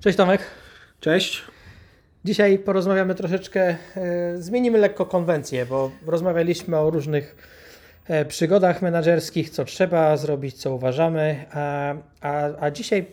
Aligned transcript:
Cześć 0.00 0.16
Tomek. 0.18 0.40
Cześć. 1.00 1.42
Dzisiaj 2.24 2.58
porozmawiamy 2.58 3.14
troszeczkę, 3.14 3.76
e, 3.96 4.36
zmienimy 4.36 4.78
lekko 4.78 5.06
konwencję, 5.06 5.66
bo 5.66 5.90
rozmawialiśmy 6.06 6.76
o 6.76 6.90
różnych 6.90 7.36
e, 8.06 8.24
przygodach 8.24 8.82
menedżerskich, 8.82 9.50
co 9.50 9.64
trzeba 9.64 10.16
zrobić, 10.16 10.56
co 10.56 10.74
uważamy, 10.74 11.44
a, 11.52 11.94
a, 12.20 12.48
a 12.60 12.70
dzisiaj 12.70 13.06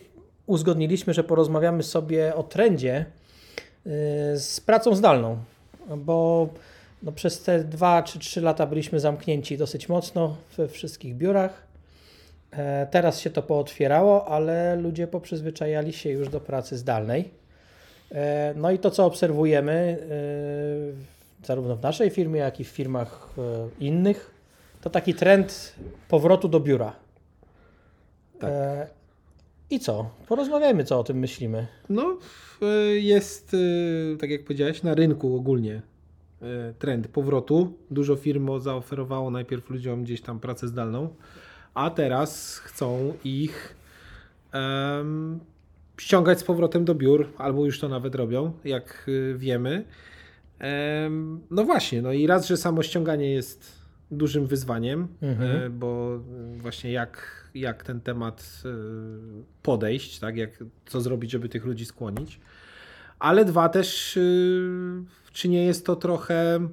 uzgodniliśmy, 0.46 1.14
że 1.14 1.24
porozmawiamy 1.24 1.82
sobie 1.82 2.34
o 2.34 2.42
trendzie 2.42 2.96
e, 2.96 3.04
z 4.36 4.60
pracą 4.60 4.94
zdalną, 4.94 5.38
bo 5.96 6.48
no, 7.02 7.12
przez 7.12 7.42
te 7.42 7.64
dwa 7.64 8.02
czy 8.02 8.18
trzy 8.18 8.40
lata 8.40 8.66
byliśmy 8.66 9.00
zamknięci 9.00 9.58
dosyć 9.58 9.88
mocno 9.88 10.36
we 10.56 10.68
wszystkich 10.68 11.14
biurach. 11.14 11.65
E, 12.56 12.86
Teraz 12.90 13.20
się 13.20 13.30
to 13.30 13.42
pootwierało, 13.42 14.28
ale 14.28 14.76
ludzie 14.76 15.06
poprzyzwyczajali 15.06 15.92
się 15.92 16.10
już 16.10 16.28
do 16.28 16.40
pracy 16.40 16.76
zdalnej. 16.76 17.30
E, 18.12 18.54
No 18.56 18.70
i 18.70 18.78
to, 18.78 18.90
co 18.90 19.04
obserwujemy, 19.06 19.98
e, 21.42 21.46
zarówno 21.46 21.76
w 21.76 21.82
naszej 21.82 22.10
firmie, 22.10 22.40
jak 22.40 22.60
i 22.60 22.64
w 22.64 22.68
firmach 22.68 23.28
innych, 23.80 24.30
to 24.80 24.90
taki 24.90 25.14
trend 25.14 25.74
powrotu 26.08 26.48
do 26.48 26.60
biura. 26.60 26.92
Tak. 28.40 28.50
I 29.70 29.80
co? 29.80 30.10
Porozmawiajmy, 30.28 30.84
co 30.84 30.98
o 31.00 31.04
tym 31.04 31.18
myślimy. 31.18 31.66
No, 31.88 32.18
jest, 32.94 33.56
tak 34.20 34.30
jak 34.30 34.44
powiedziałeś, 34.44 34.82
na 34.82 34.94
rynku 34.94 35.36
ogólnie 35.36 35.82
trend 36.78 37.08
powrotu. 37.08 37.72
Dużo 37.90 38.16
firm 38.16 38.60
zaoferowało 38.60 39.30
najpierw 39.30 39.70
ludziom 39.70 40.04
gdzieś 40.04 40.20
tam 40.22 40.40
pracę 40.40 40.68
zdalną, 40.68 41.08
a 41.76 41.90
teraz 41.90 42.58
chcą 42.58 43.14
ich 43.24 43.76
em, 44.52 45.40
ściągać 46.00 46.38
z 46.40 46.44
powrotem 46.44 46.84
do 46.84 46.94
biur, 46.94 47.28
albo 47.38 47.64
już 47.64 47.80
to 47.80 47.88
nawet 47.88 48.14
robią, 48.14 48.52
jak 48.64 49.04
y, 49.08 49.34
wiemy. 49.38 49.84
Em, 50.58 51.40
no 51.50 51.64
właśnie, 51.64 52.02
no 52.02 52.12
i 52.12 52.26
raz, 52.26 52.46
że 52.46 52.56
samo 52.56 52.82
ściąganie 52.82 53.32
jest 53.32 53.72
dużym 54.10 54.46
wyzwaniem, 54.46 55.08
Mhm. 55.22 55.62
e, 55.62 55.70
bo 55.70 56.18
właśnie 56.56 56.92
jak, 56.92 57.44
jak 57.54 57.82
ten 57.82 58.00
temat 58.00 58.62
y, 58.64 58.68
podejść, 59.62 60.18
tak, 60.18 60.36
jak, 60.36 60.50
co 60.86 61.00
zrobić, 61.00 61.30
żeby 61.30 61.48
tych 61.48 61.64
ludzi 61.64 61.84
skłonić. 61.84 62.40
Ale 63.18 63.44
dwa 63.44 63.68
też, 63.68 64.16
y, 64.16 65.04
czy 65.32 65.48
nie 65.48 65.64
jest 65.64 65.86
to 65.86 65.96
trochę 65.96 66.68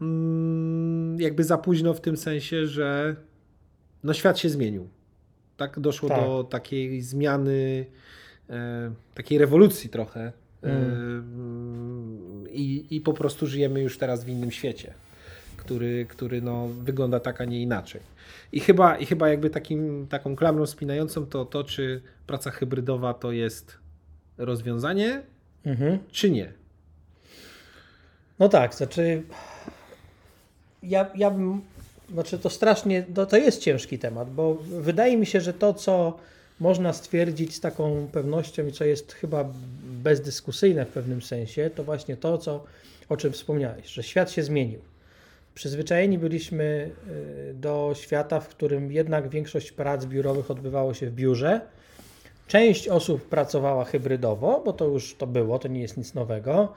mm, 0.00 1.20
jakby 1.20 1.44
za 1.44 1.58
późno 1.58 1.94
w 1.94 2.00
tym 2.00 2.16
sensie, 2.16 2.66
że 2.66 3.16
no 4.04 4.14
świat 4.14 4.38
się 4.38 4.48
zmienił. 4.48 4.88
Tak 5.56 5.80
doszło 5.80 6.08
Tak. 6.08 6.20
do 6.20 6.44
takiej 6.44 7.02
zmiany, 7.02 7.86
e, 8.50 8.92
takiej 9.14 9.38
rewolucji 9.38 9.90
trochę. 9.90 10.32
Mm. 10.62 12.44
E, 12.46 12.50
i, 12.50 12.96
I 12.96 13.00
po 13.00 13.12
prostu 13.12 13.46
żyjemy 13.46 13.80
już 13.80 13.98
teraz 13.98 14.24
w 14.24 14.28
innym 14.28 14.50
świecie, 14.50 14.94
który, 15.56 16.06
który 16.08 16.42
no, 16.42 16.68
wygląda 16.68 17.20
tak, 17.20 17.40
a 17.40 17.44
nie 17.44 17.62
inaczej. 17.62 18.00
I 18.52 18.60
chyba, 18.60 18.96
i 18.98 19.06
chyba 19.06 19.28
jakby 19.28 19.50
takim, 19.50 20.06
taką 20.06 20.36
klamrą 20.36 20.66
spinającą 20.66 21.26
to 21.26 21.44
to, 21.44 21.64
czy 21.64 22.02
praca 22.26 22.50
hybrydowa 22.50 23.14
to 23.14 23.32
jest 23.32 23.78
rozwiązanie, 24.38 25.22
Mhm. 25.64 25.98
czy 26.12 26.30
nie. 26.30 26.52
No 28.38 28.48
tak, 28.48 28.74
znaczy 28.74 29.22
ja, 30.82 31.10
ja 31.14 31.30
bym, 31.30 31.60
znaczy 32.12 32.38
to 32.38 32.50
strasznie, 32.50 33.02
to, 33.14 33.26
to 33.26 33.36
jest 33.36 33.60
ciężki 33.60 33.98
temat, 33.98 34.30
bo 34.30 34.54
wydaje 34.80 35.16
mi 35.16 35.26
się, 35.26 35.40
że 35.40 35.52
to, 35.52 35.74
co 35.74 36.18
można 36.60 36.92
stwierdzić 36.92 37.54
z 37.54 37.60
taką 37.60 38.08
pewnością 38.12 38.66
i 38.66 38.72
co 38.72 38.84
jest 38.84 39.12
chyba 39.12 39.44
bezdyskusyjne 39.82 40.84
w 40.84 40.88
pewnym 40.88 41.22
sensie, 41.22 41.70
to 41.74 41.84
właśnie 41.84 42.16
to, 42.16 42.38
co, 42.38 42.64
o 43.08 43.16
czym 43.16 43.32
wspomniałeś, 43.32 43.86
że 43.86 44.02
świat 44.02 44.30
się 44.30 44.42
zmienił. 44.42 44.80
Przyzwyczajeni 45.54 46.18
byliśmy 46.18 46.90
y, 47.50 47.54
do 47.54 47.92
świata, 47.94 48.40
w 48.40 48.48
którym 48.48 48.92
jednak 48.92 49.28
większość 49.28 49.72
prac 49.72 50.06
biurowych 50.06 50.50
odbywało 50.50 50.94
się 50.94 51.06
w 51.06 51.14
biurze. 51.14 51.60
Część 52.48 52.88
osób 52.88 53.28
pracowała 53.28 53.84
hybrydowo, 53.84 54.62
bo 54.64 54.72
to 54.72 54.84
już 54.84 55.14
to 55.14 55.26
było, 55.26 55.58
to 55.58 55.68
nie 55.68 55.80
jest 55.80 55.96
nic 55.96 56.14
nowego. 56.14 56.72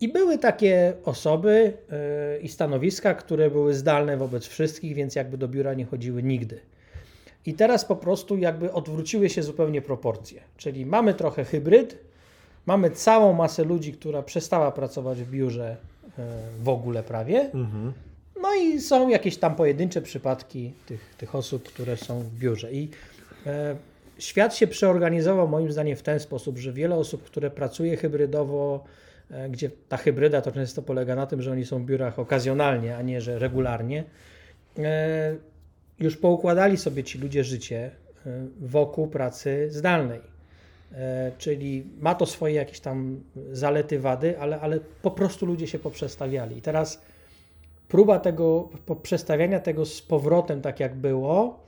I 0.00 0.08
były 0.08 0.38
takie 0.38 0.92
osoby 1.04 1.72
yy, 2.32 2.40
i 2.40 2.48
stanowiska, 2.48 3.14
które 3.14 3.50
były 3.50 3.74
zdalne 3.74 4.16
wobec 4.16 4.46
wszystkich, 4.46 4.94
więc 4.94 5.14
jakby 5.14 5.38
do 5.38 5.48
biura 5.48 5.74
nie 5.74 5.84
chodziły 5.84 6.22
nigdy. 6.22 6.60
I 7.46 7.54
teraz 7.54 7.84
po 7.84 7.96
prostu 7.96 8.36
jakby 8.36 8.72
odwróciły 8.72 9.28
się 9.30 9.42
zupełnie 9.42 9.82
proporcje. 9.82 10.40
Czyli 10.56 10.86
mamy 10.86 11.14
trochę 11.14 11.44
hybryd, 11.44 11.98
mamy 12.66 12.90
całą 12.90 13.32
masę 13.32 13.64
ludzi, 13.64 13.92
która 13.92 14.22
przestała 14.22 14.72
pracować 14.72 15.22
w 15.22 15.30
biurze 15.30 15.76
yy, 16.18 16.24
w 16.62 16.68
ogóle 16.68 17.02
prawie. 17.02 17.50
No 18.42 18.54
i 18.54 18.80
są 18.80 19.08
jakieś 19.08 19.36
tam 19.36 19.54
pojedyncze 19.54 20.02
przypadki 20.02 20.72
tych, 20.86 21.14
tych 21.18 21.34
osób, 21.34 21.62
które 21.62 21.96
są 21.96 22.20
w 22.20 22.30
biurze. 22.38 22.72
I 22.72 22.88
e, 23.46 23.76
świat 24.18 24.56
się 24.56 24.66
przeorganizował 24.66 25.48
moim 25.48 25.72
zdaniem 25.72 25.96
w 25.96 26.02
ten 26.02 26.20
sposób, 26.20 26.58
że 26.58 26.72
wiele 26.72 26.94
osób, 26.94 27.22
które 27.22 27.50
pracuje 27.50 27.96
hybrydowo, 27.96 28.84
e, 28.84 29.09
gdzie 29.50 29.70
ta 29.88 29.96
hybryda 29.96 30.40
to 30.40 30.52
często 30.52 30.82
polega 30.82 31.14
na 31.14 31.26
tym, 31.26 31.42
że 31.42 31.52
oni 31.52 31.64
są 31.64 31.82
w 31.82 31.86
biurach 31.86 32.18
okazjonalnie, 32.18 32.96
a 32.96 33.02
nie 33.02 33.20
że 33.20 33.38
regularnie, 33.38 34.04
e, 34.78 35.36
już 36.00 36.16
poukładali 36.16 36.76
sobie 36.76 37.04
ci 37.04 37.18
ludzie 37.18 37.44
życie 37.44 37.90
e, 38.26 38.46
wokół 38.60 39.08
pracy 39.08 39.68
zdalnej. 39.70 40.20
E, 40.92 41.32
Czyli 41.38 41.86
ma 42.00 42.14
to 42.14 42.26
swoje 42.26 42.54
jakieś 42.54 42.80
tam 42.80 43.20
zalety, 43.52 43.98
wady, 43.98 44.38
ale, 44.38 44.60
ale 44.60 44.80
po 45.02 45.10
prostu 45.10 45.46
ludzie 45.46 45.66
się 45.66 45.78
poprzestawiali. 45.78 46.58
I 46.58 46.62
teraz 46.62 47.00
próba 47.88 48.18
tego 48.18 48.68
przestawiania 49.02 49.60
tego 49.60 49.86
z 49.86 50.02
powrotem 50.02 50.62
tak 50.62 50.80
jak 50.80 50.94
było, 50.94 51.60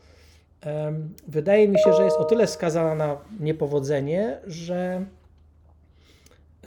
wydaje 1.28 1.68
mi 1.68 1.78
się, 1.78 1.92
że 1.92 2.04
jest 2.04 2.16
o 2.16 2.24
tyle 2.24 2.46
skazana 2.46 2.94
na 2.94 3.18
niepowodzenie, 3.40 4.38
że 4.46 5.04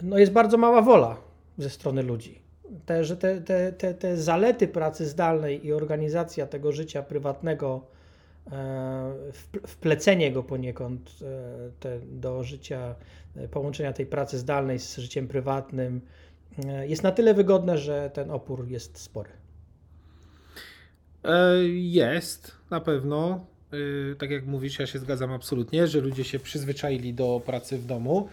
no 0.02 0.18
jest 0.18 0.32
bardzo 0.32 0.58
mała 0.58 0.82
wola 0.82 1.18
ze 1.58 1.70
strony 1.70 2.04
ludzi. 2.04 2.42
Te, 2.86 3.04
że 3.04 3.18
te, 3.18 3.42
te, 3.42 3.74
te, 3.74 3.94
te 3.94 4.18
zalety 4.18 4.68
pracy 4.68 5.06
zdalnej 5.08 5.66
i 5.66 5.74
organizacja 5.74 6.48
tego 6.48 6.72
życia 6.72 7.04
prywatnego, 7.04 7.88
e, 8.52 8.52
wp- 9.32 9.68
wplecenie 9.68 10.32
go 10.32 10.44
poniekąd 10.44 11.12
e, 11.22 11.26
te, 11.80 12.00
do 12.00 12.44
życia, 12.44 12.96
e, 13.36 13.48
połączenia 13.48 13.94
tej 13.94 14.06
pracy 14.06 14.38
zdalnej 14.38 14.80
z 14.80 14.98
życiem 14.98 15.28
prywatnym, 15.28 16.02
jest 16.88 17.04
na 17.04 17.12
tyle 17.12 17.34
wygodne, 17.34 17.78
że 17.78 18.12
ten 18.14 18.32
opór 18.32 18.68
jest 18.68 18.98
spory. 18.98 19.30
Jest, 21.74 22.52
na 22.70 22.82
pewno. 22.82 23.46
Tak 24.18 24.32
jak 24.32 24.46
mówisz, 24.46 24.80
ja 24.80 24.88
się 24.88 25.00
zgadzam 25.00 25.32
absolutnie, 25.32 25.88
że 25.88 26.02
ludzie 26.02 26.24
się 26.24 26.40
przyzwyczaili 26.40 27.14
do 27.14 27.42
pracy 27.46 27.78
w 27.78 27.86
domu. 27.86 28.30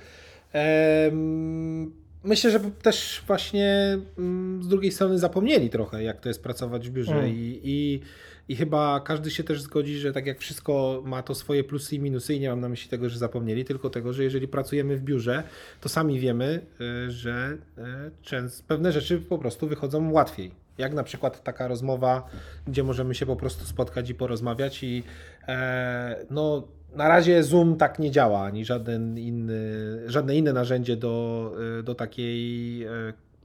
Myślę, 2.24 2.50
że 2.50 2.60
też 2.60 3.22
właśnie 3.26 3.98
mm, 4.18 4.62
z 4.62 4.68
drugiej 4.68 4.92
strony 4.92 5.18
zapomnieli 5.18 5.70
trochę, 5.70 6.02
jak 6.02 6.20
to 6.20 6.28
jest 6.28 6.42
pracować 6.42 6.88
w 6.88 6.92
biurze 6.92 7.12
Mm. 7.12 7.28
i, 7.28 7.60
i, 7.64 8.00
i 8.48 8.56
chyba 8.56 9.00
każdy 9.00 9.30
się 9.30 9.44
też 9.44 9.62
zgodzi, 9.62 9.98
że 9.98 10.12
tak 10.12 10.26
jak 10.26 10.38
wszystko 10.38 11.02
ma 11.06 11.22
to 11.22 11.34
swoje 11.34 11.64
plusy 11.64 11.96
i 11.96 12.00
minusy 12.00 12.34
i 12.34 12.40
nie 12.40 12.48
mam 12.48 12.60
na 12.60 12.68
myśli 12.68 12.90
tego, 12.90 13.08
że 13.08 13.18
zapomnieli, 13.18 13.64
tylko 13.64 13.90
tego, 13.90 14.12
że 14.12 14.24
jeżeli 14.24 14.48
pracujemy 14.48 14.96
w 14.96 15.02
biurze, 15.02 15.42
to 15.80 15.88
sami 15.88 16.20
wiemy, 16.20 16.66
e, 17.06 17.10
że 17.10 17.58
e, 17.78 18.10
często 18.22 18.64
pewne 18.68 18.92
rzeczy 18.92 19.18
po 19.18 19.38
prostu 19.38 19.66
wychodzą 19.68 20.10
łatwiej. 20.12 20.50
Jak 20.78 20.94
na 20.94 21.02
przykład 21.02 21.42
taka 21.42 21.68
rozmowa, 21.68 22.30
gdzie 22.66 22.82
możemy 22.82 23.14
się 23.14 23.26
po 23.26 23.36
prostu 23.36 23.64
spotkać 23.64 24.10
i 24.10 24.14
porozmawiać 24.14 24.82
i 24.82 25.02
e, 25.48 26.26
no 26.30 26.68
na 26.96 27.08
razie 27.08 27.42
Zoom 27.42 27.76
tak 27.76 27.98
nie 27.98 28.10
działa, 28.10 28.40
ani 28.42 28.64
żaden 28.64 29.18
inny, 29.18 29.62
żadne 30.06 30.36
inne 30.36 30.52
narzędzie 30.52 30.96
do, 30.96 31.52
e, 31.78 31.82
do 31.82 31.94
takiej 31.94 32.82
e, 32.84 32.88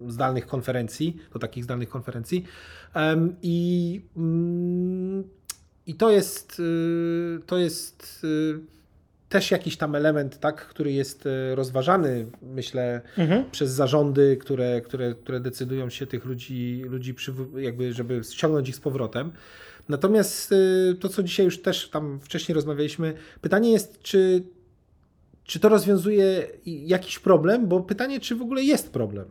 zdalnych 0.07 0.47
konferencji, 0.47 1.17
do 1.33 1.39
takich 1.39 1.63
zdalnych 1.63 1.89
konferencji. 1.89 2.43
I, 3.41 4.01
mm, 4.17 5.23
i 5.87 5.95
to 5.95 6.11
jest, 6.11 6.59
y, 6.59 7.39
to 7.45 7.57
jest 7.57 8.25
też 9.29 9.51
jakiś 9.51 9.77
tam 9.77 9.95
element, 9.95 10.39
tak, 10.39 10.67
który 10.67 10.91
jest 10.91 11.27
rozważany, 11.55 12.25
myślę, 12.41 13.01
Mhm. 13.17 13.43
przez 13.51 13.71
zarządy, 13.71 14.37
które, 14.37 14.81
które, 14.81 15.15
które 15.15 15.39
decydują 15.39 15.89
się 15.89 16.07
tych 16.07 16.25
ludzi, 16.25 16.83
ludzi 16.89 17.13
przywo- 17.13 17.57
jakby, 17.57 17.93
żeby 17.93 18.21
ściągnąć 18.31 18.69
ich 18.69 18.75
z 18.75 18.79
powrotem. 18.79 19.31
Natomiast 19.89 20.51
y, 20.51 20.95
to, 20.99 21.09
co 21.09 21.23
dzisiaj 21.23 21.45
już 21.45 21.61
też 21.61 21.89
tam 21.89 22.19
wcześniej 22.19 22.53
rozmawialiśmy, 22.53 23.13
pytanie 23.41 23.71
jest, 23.71 23.99
czy, 23.99 24.43
czy 25.43 25.59
to 25.59 25.69
rozwiązuje 25.69 26.47
jakiś 26.65 27.19
problem, 27.19 27.67
bo 27.67 27.79
pytanie, 27.79 28.19
czy 28.19 28.35
w 28.35 28.41
ogóle 28.41 28.63
jest 28.63 28.91
problem. 28.91 29.25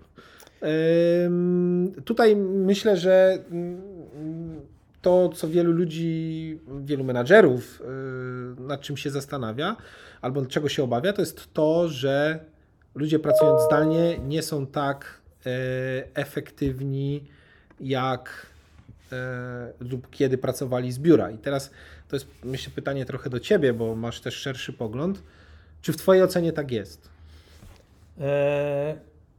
Tutaj 2.05 2.37
myślę, 2.37 2.97
że 2.97 3.39
mm, 3.51 4.61
to, 5.03 5.29
co 5.29 5.49
wielu 5.49 5.73
ludzi, 5.73 6.59
wielu 6.81 7.05
menadżerów 7.05 7.81
y, 8.59 8.61
nad 8.61 8.81
czym 8.81 8.97
się 8.97 9.11
zastanawia, 9.11 9.77
albo 10.21 10.47
czego 10.47 10.69
się 10.69 10.83
obawia, 10.83 11.13
to 11.13 11.23
jest 11.23 11.53
to, 11.53 11.89
że 11.89 12.41
ludzie 12.95 13.19
pracując 13.19 13.63
zdalnie 13.63 14.19
nie 14.19 14.43
są 14.43 14.67
tak 14.67 15.21
e, 15.47 15.51
efektywni 16.15 17.25
jak 17.81 18.47
lub 19.81 20.11
kiedy 20.11 20.39
pracowali 20.39 20.93
z 20.93 20.99
biura. 20.99 21.31
I 21.31 21.39
teraz 21.39 21.71
to 22.09 22.17
jest 22.17 22.27
myślę 22.45 22.73
pytanie 22.75 23.07
trochę 23.07 23.31
do 23.31 23.41
ciebie, 23.41 23.73
bo 23.73 23.97
masz 23.97 24.21
też 24.21 24.35
szerszy 24.35 24.73
pogląd. 24.73 25.23
Czy 25.83 25.93
w 25.93 25.97
twojej 25.97 26.23
ocenie 26.23 26.53
tak 26.53 26.71
jest? 26.71 27.09
E, 28.21 28.97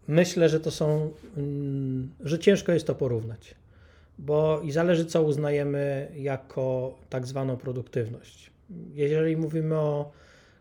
Myślę, 0.07 0.49
że 0.49 0.59
to 0.59 0.71
są, 0.71 1.11
mm, 1.37 2.09
że 2.19 2.39
ciężko 2.39 2.71
jest 2.71 2.87
to 2.87 2.95
porównać, 2.95 3.55
bo 4.17 4.61
i 4.63 4.71
zależy, 4.71 5.05
co 5.05 5.23
uznajemy 5.23 6.11
jako 6.15 6.97
tak 7.09 7.27
zwaną 7.27 7.57
produktywność. 7.57 8.51
Jeżeli 8.93 9.37
mówimy 9.37 9.75
o 9.75 10.11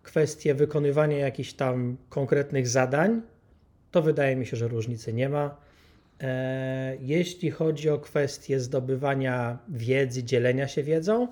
kwestii 0.02 0.54
wykonywania 0.54 1.18
jakichś 1.18 1.52
tam 1.52 1.96
konkretnych 2.08 2.68
zadań, 2.68 3.22
to 3.90 4.02
wydaje 4.02 4.36
mi 4.36 4.46
się, 4.46 4.56
że 4.56 4.68
różnicy 4.68 5.12
nie 5.12 5.28
ma. 5.28 5.56
E, 6.20 6.96
Jeśli 7.00 7.50
chodzi 7.50 7.90
o 7.90 7.98
kwestię 7.98 8.60
zdobywania 8.60 9.58
wiedzy, 9.68 10.24
dzielenia 10.24 10.68
się 10.68 10.82
wiedzą, 10.82 11.28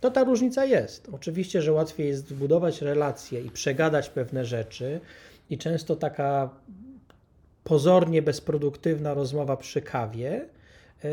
to 0.00 0.10
ta 0.10 0.24
różnica 0.24 0.64
jest. 0.64 1.08
Oczywiście, 1.12 1.62
że 1.62 1.72
łatwiej 1.72 2.08
jest 2.08 2.28
zbudować 2.28 2.82
relacje 2.82 3.40
i 3.40 3.50
przegadać 3.50 4.08
pewne 4.08 4.44
rzeczy, 4.44 5.00
i 5.50 5.58
często 5.58 5.96
taka 5.96 6.50
pozornie 7.64 8.22
bezproduktywna 8.22 9.14
rozmowa 9.14 9.56
przy 9.56 9.82
kawie 9.82 10.44
e, 11.04 11.08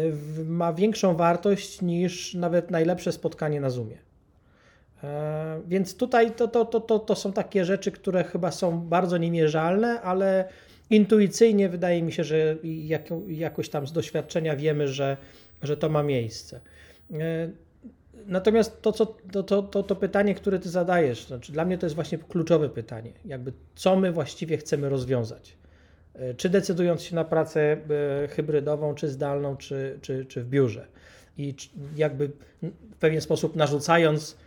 ma 0.45 0.73
większą 0.73 1.15
wartość 1.15 1.81
niż 1.81 2.33
nawet 2.33 2.71
najlepsze 2.71 3.11
spotkanie 3.11 3.61
na 3.61 3.69
Zoomie. 3.69 3.97
E, 5.03 5.61
Więc 5.67 5.97
tutaj 5.97 6.31
to, 6.31 6.47
to, 6.47 6.65
to, 6.65 6.79
to, 6.79 6.99
to 6.99 7.15
są 7.15 7.33
takie 7.33 7.65
rzeczy, 7.65 7.91
które 7.91 8.23
chyba 8.23 8.51
są 8.51 8.81
bardzo 8.81 9.17
niemierzalne, 9.17 10.01
ale 10.01 10.49
intuicyjnie 10.89 11.69
wydaje 11.69 12.03
mi 12.03 12.11
się, 12.11 12.23
że 12.23 12.57
jako, 12.63 13.21
jakoś 13.27 13.69
tam 13.69 13.87
z 13.87 13.91
doświadczenia 13.91 14.55
wiemy, 14.55 14.87
że, 14.87 15.17
że 15.61 15.77
to 15.77 15.89
ma 15.89 16.03
miejsce. 16.03 16.59
E, 17.13 17.49
Natomiast 18.25 18.81
to, 18.81 18.91
co, 18.91 19.05
to, 19.05 19.43
to, 19.43 19.61
to, 19.63 19.83
to 19.83 19.95
pytanie, 19.95 20.35
które 20.35 20.59
ty 20.59 20.69
zadajesz, 20.69 21.27
znaczy 21.27 21.51
dla 21.51 21.65
mnie 21.65 21.77
to 21.77 21.85
jest 21.85 21.95
właśnie 21.95 22.17
kluczowe 22.17 22.69
pytanie. 22.69 23.11
Jakby 23.25 23.53
co 23.75 23.95
my 23.95 24.11
właściwie 24.11 24.57
chcemy 24.57 24.89
rozwiązać? 24.89 25.57
E, 26.13 26.33
Czy 26.33 26.49
decydując 26.49 27.01
się 27.01 27.15
na 27.15 27.23
pracę 27.23 27.77
e, 28.23 28.27
hybrydową, 28.27 28.95
czy 28.95 29.09
zdalną, 29.09 29.57
czy, 29.57 29.99
czy, 30.01 30.25
czy 30.25 30.43
w 30.43 30.49
biurze? 30.49 30.87
I 31.37 31.55
jakby 31.95 32.31
w 32.91 32.95
pewien 32.99 33.21
sposób 33.21 33.55
narzucając 33.55 34.37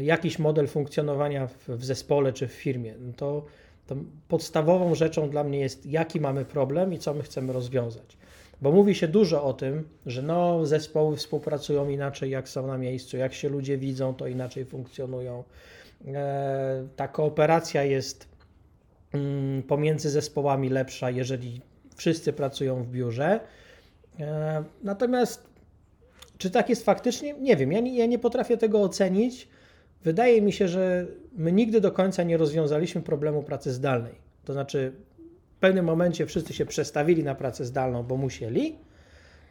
jakiś 0.00 0.38
model 0.38 0.66
funkcjonowania 0.66 1.46
w, 1.46 1.68
w 1.68 1.84
zespole 1.84 2.32
czy 2.32 2.48
w 2.48 2.52
firmie, 2.52 2.94
no 3.00 3.12
to, 3.12 3.44
to 3.86 3.96
podstawową 4.28 4.94
rzeczą 4.94 5.30
dla 5.30 5.44
mnie 5.44 5.58
jest, 5.58 5.86
jaki 5.86 6.20
mamy 6.20 6.44
problem 6.44 6.92
i 6.92 6.98
co 6.98 7.14
my 7.14 7.22
chcemy 7.22 7.52
rozwiązać. 7.52 8.16
Bo 8.62 8.72
mówi 8.72 8.94
się 8.94 9.08
dużo 9.08 9.44
o 9.44 9.52
tym, 9.52 9.88
że 10.06 10.22
no, 10.22 10.66
zespoły 10.66 11.16
współpracują 11.16 11.88
inaczej, 11.88 12.30
jak 12.30 12.48
są 12.48 12.66
na 12.66 12.78
miejscu, 12.78 13.16
jak 13.16 13.34
się 13.34 13.48
ludzie 13.48 13.78
widzą, 13.78 14.14
to 14.14 14.26
inaczej 14.26 14.64
funkcjonują. 14.64 15.44
E, 16.06 16.86
ta 16.96 17.08
kooperacja 17.08 17.84
jest 17.84 18.28
mm, 19.12 19.62
pomiędzy 19.62 20.10
zespołami 20.10 20.68
lepsza, 20.68 21.10
jeżeli 21.10 21.60
wszyscy 21.96 22.32
pracują 22.32 22.82
w 22.82 22.88
biurze. 22.88 23.40
E, 24.20 24.64
natomiast 24.82 25.54
czy 26.38 26.50
tak 26.50 26.68
jest 26.68 26.84
faktycznie? 26.84 27.34
Nie 27.34 27.56
wiem. 27.56 27.72
Ja 27.72 27.80
nie, 27.80 27.96
ja 27.96 28.06
nie 28.06 28.18
potrafię 28.18 28.56
tego 28.56 28.82
ocenić. 28.82 29.48
Wydaje 30.04 30.42
mi 30.42 30.52
się, 30.52 30.68
że 30.68 31.06
my 31.32 31.52
nigdy 31.52 31.80
do 31.80 31.92
końca 31.92 32.22
nie 32.22 32.36
rozwiązaliśmy 32.36 33.02
problemu 33.02 33.42
pracy 33.42 33.72
zdalnej. 33.72 34.14
To 34.44 34.52
znaczy, 34.52 34.92
w 35.56 35.60
pewnym 35.60 35.84
momencie 35.84 36.26
wszyscy 36.26 36.52
się 36.52 36.66
przestawili 36.66 37.24
na 37.24 37.34
pracę 37.34 37.64
zdalną, 37.64 38.02
bo 38.02 38.16
musieli. 38.16 38.76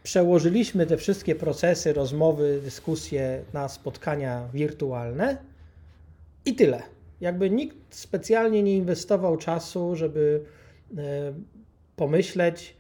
Przełożyliśmy 0.04 0.86
te 0.86 0.98
wszystkie 0.98 1.36
procesy, 1.36 1.94
rozmowy, 1.94 2.60
dyskusje 2.64 3.42
na 3.54 3.68
spotkania 3.68 4.50
wirtualne 4.54 5.38
i 6.46 6.56
tyle. 6.56 6.82
Jakby 7.22 7.50
nikt 7.50 7.78
specjalnie 7.90 8.64
nie 8.64 8.78
inwestował 8.78 9.38
czasu, 9.38 9.96
żeby 9.96 10.42
e, 10.98 11.34
pomyśleć, 11.96 12.76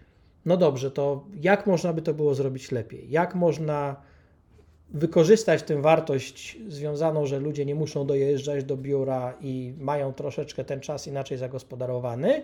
no 0.46 0.58
dobrze, 0.58 0.92
to 0.92 1.26
jak 1.42 1.68
można 1.68 1.94
by 1.94 2.02
to 2.02 2.14
było 2.14 2.36
zrobić 2.36 2.72
lepiej? 2.72 3.10
Jak 3.10 3.36
można 3.36 3.96
wykorzystać 4.94 5.64
tę 5.64 5.82
wartość 5.82 6.58
związaną, 6.68 7.26
że 7.26 7.40
ludzie 7.40 7.66
nie 7.66 7.76
muszą 7.76 8.08
dojeżdżać 8.08 8.64
do 8.64 8.78
biura 8.78 9.34
i 9.42 9.74
mają 9.80 10.14
troszeczkę 10.14 10.64
ten 10.64 10.80
czas 10.80 11.08
inaczej 11.08 11.38
zagospodarowany 11.38 12.44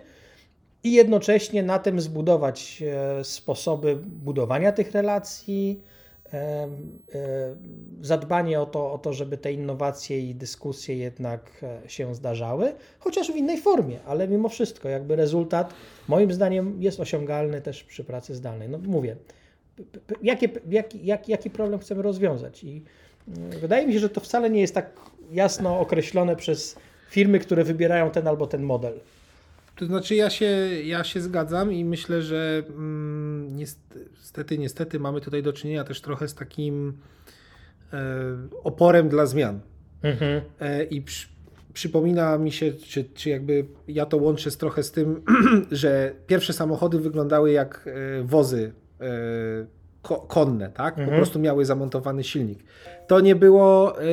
i 0.83 0.93
jednocześnie 0.93 1.63
na 1.63 1.79
tym 1.79 2.01
zbudować 2.01 2.83
e, 3.19 3.23
sposoby 3.23 3.95
budowania 3.95 4.71
tych 4.71 4.91
relacji, 4.91 5.81
e, 6.33 6.37
e, 6.37 6.67
zadbanie 8.01 8.61
o 8.61 8.65
to, 8.65 8.93
o 8.93 8.97
to, 8.97 9.13
żeby 9.13 9.37
te 9.37 9.53
innowacje 9.53 10.19
i 10.19 10.35
dyskusje 10.35 10.97
jednak 10.97 11.65
się 11.87 12.15
zdarzały, 12.15 12.73
chociaż 12.99 13.31
w 13.31 13.35
innej 13.35 13.57
formie, 13.57 13.99
ale 14.05 14.27
mimo 14.27 14.49
wszystko 14.49 14.89
jakby 14.89 15.15
rezultat 15.15 15.73
moim 16.07 16.33
zdaniem 16.33 16.81
jest 16.81 16.99
osiągalny 16.99 17.61
też 17.61 17.83
przy 17.83 18.03
pracy 18.03 18.35
zdalnej. 18.35 18.69
No 18.69 18.77
mówię, 18.77 19.15
jakie, 20.23 20.49
jaki, 20.69 21.05
jaki, 21.05 21.31
jaki 21.31 21.49
problem 21.49 21.79
chcemy 21.79 22.01
rozwiązać 22.01 22.63
i 22.63 22.83
mm, 23.27 23.49
wydaje 23.49 23.87
mi 23.87 23.93
się, 23.93 23.99
że 23.99 24.09
to 24.09 24.21
wcale 24.21 24.49
nie 24.49 24.61
jest 24.61 24.73
tak 24.73 24.91
jasno 25.31 25.79
określone 25.79 26.35
przez 26.35 26.75
firmy, 27.09 27.39
które 27.39 27.63
wybierają 27.63 28.11
ten 28.11 28.27
albo 28.27 28.47
ten 28.47 28.63
model. 28.63 28.99
To 29.75 29.85
znaczy 29.85 30.15
ja 30.15 30.29
się, 30.29 30.45
ja 30.83 31.03
się 31.03 31.21
zgadzam 31.21 31.73
i 31.73 31.85
myślę, 31.85 32.21
że 32.21 32.63
mm, 32.69 33.57
niestety, 33.57 34.57
niestety 34.57 34.99
mamy 34.99 35.21
tutaj 35.21 35.43
do 35.43 35.53
czynienia 35.53 35.83
też 35.83 36.01
trochę 36.01 36.27
z 36.27 36.35
takim 36.35 36.97
e, 37.93 37.97
oporem 38.63 39.09
dla 39.09 39.25
zmian. 39.25 39.59
Mhm. 40.03 40.41
E, 40.59 40.83
I 40.83 41.01
przy, 41.01 41.27
przypomina 41.73 42.37
mi 42.37 42.51
się, 42.51 42.73
czy, 42.73 43.03
czy 43.03 43.29
jakby 43.29 43.65
ja 43.87 44.05
to 44.05 44.17
łączę 44.17 44.51
z 44.51 44.57
trochę 44.57 44.83
z 44.83 44.91
tym, 44.91 45.21
że 45.71 46.11
pierwsze 46.27 46.53
samochody 46.53 46.99
wyglądały 46.99 47.51
jak 47.51 47.87
e, 47.87 48.23
wozy 48.23 48.71
konne, 50.27 50.69
tak? 50.69 50.95
Po 50.95 51.01
Mhm. 51.01 51.17
prostu 51.17 51.39
miały 51.39 51.65
zamontowany 51.65 52.23
silnik. 52.23 52.59
To 53.07 53.19
nie 53.19 53.35
było, 53.35 54.01
e, 54.01 54.03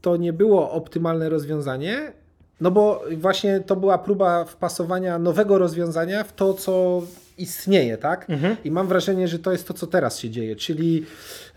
to 0.00 0.16
nie 0.16 0.32
było 0.32 0.70
optymalne 0.70 1.28
rozwiązanie, 1.28 2.12
no 2.60 2.70
bo 2.70 3.02
właśnie 3.16 3.60
to 3.60 3.76
była 3.76 3.98
próba 3.98 4.44
wpasowania 4.44 5.18
nowego 5.18 5.58
rozwiązania 5.58 6.24
w 6.24 6.32
to, 6.32 6.54
co 6.54 7.02
istnieje, 7.38 7.98
tak? 7.98 8.30
Mhm. 8.30 8.56
I 8.64 8.70
mam 8.70 8.86
wrażenie, 8.86 9.28
że 9.28 9.38
to 9.38 9.52
jest 9.52 9.68
to, 9.68 9.74
co 9.74 9.86
teraz 9.86 10.18
się 10.18 10.30
dzieje, 10.30 10.56
czyli 10.56 11.06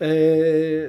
e, 0.02 0.08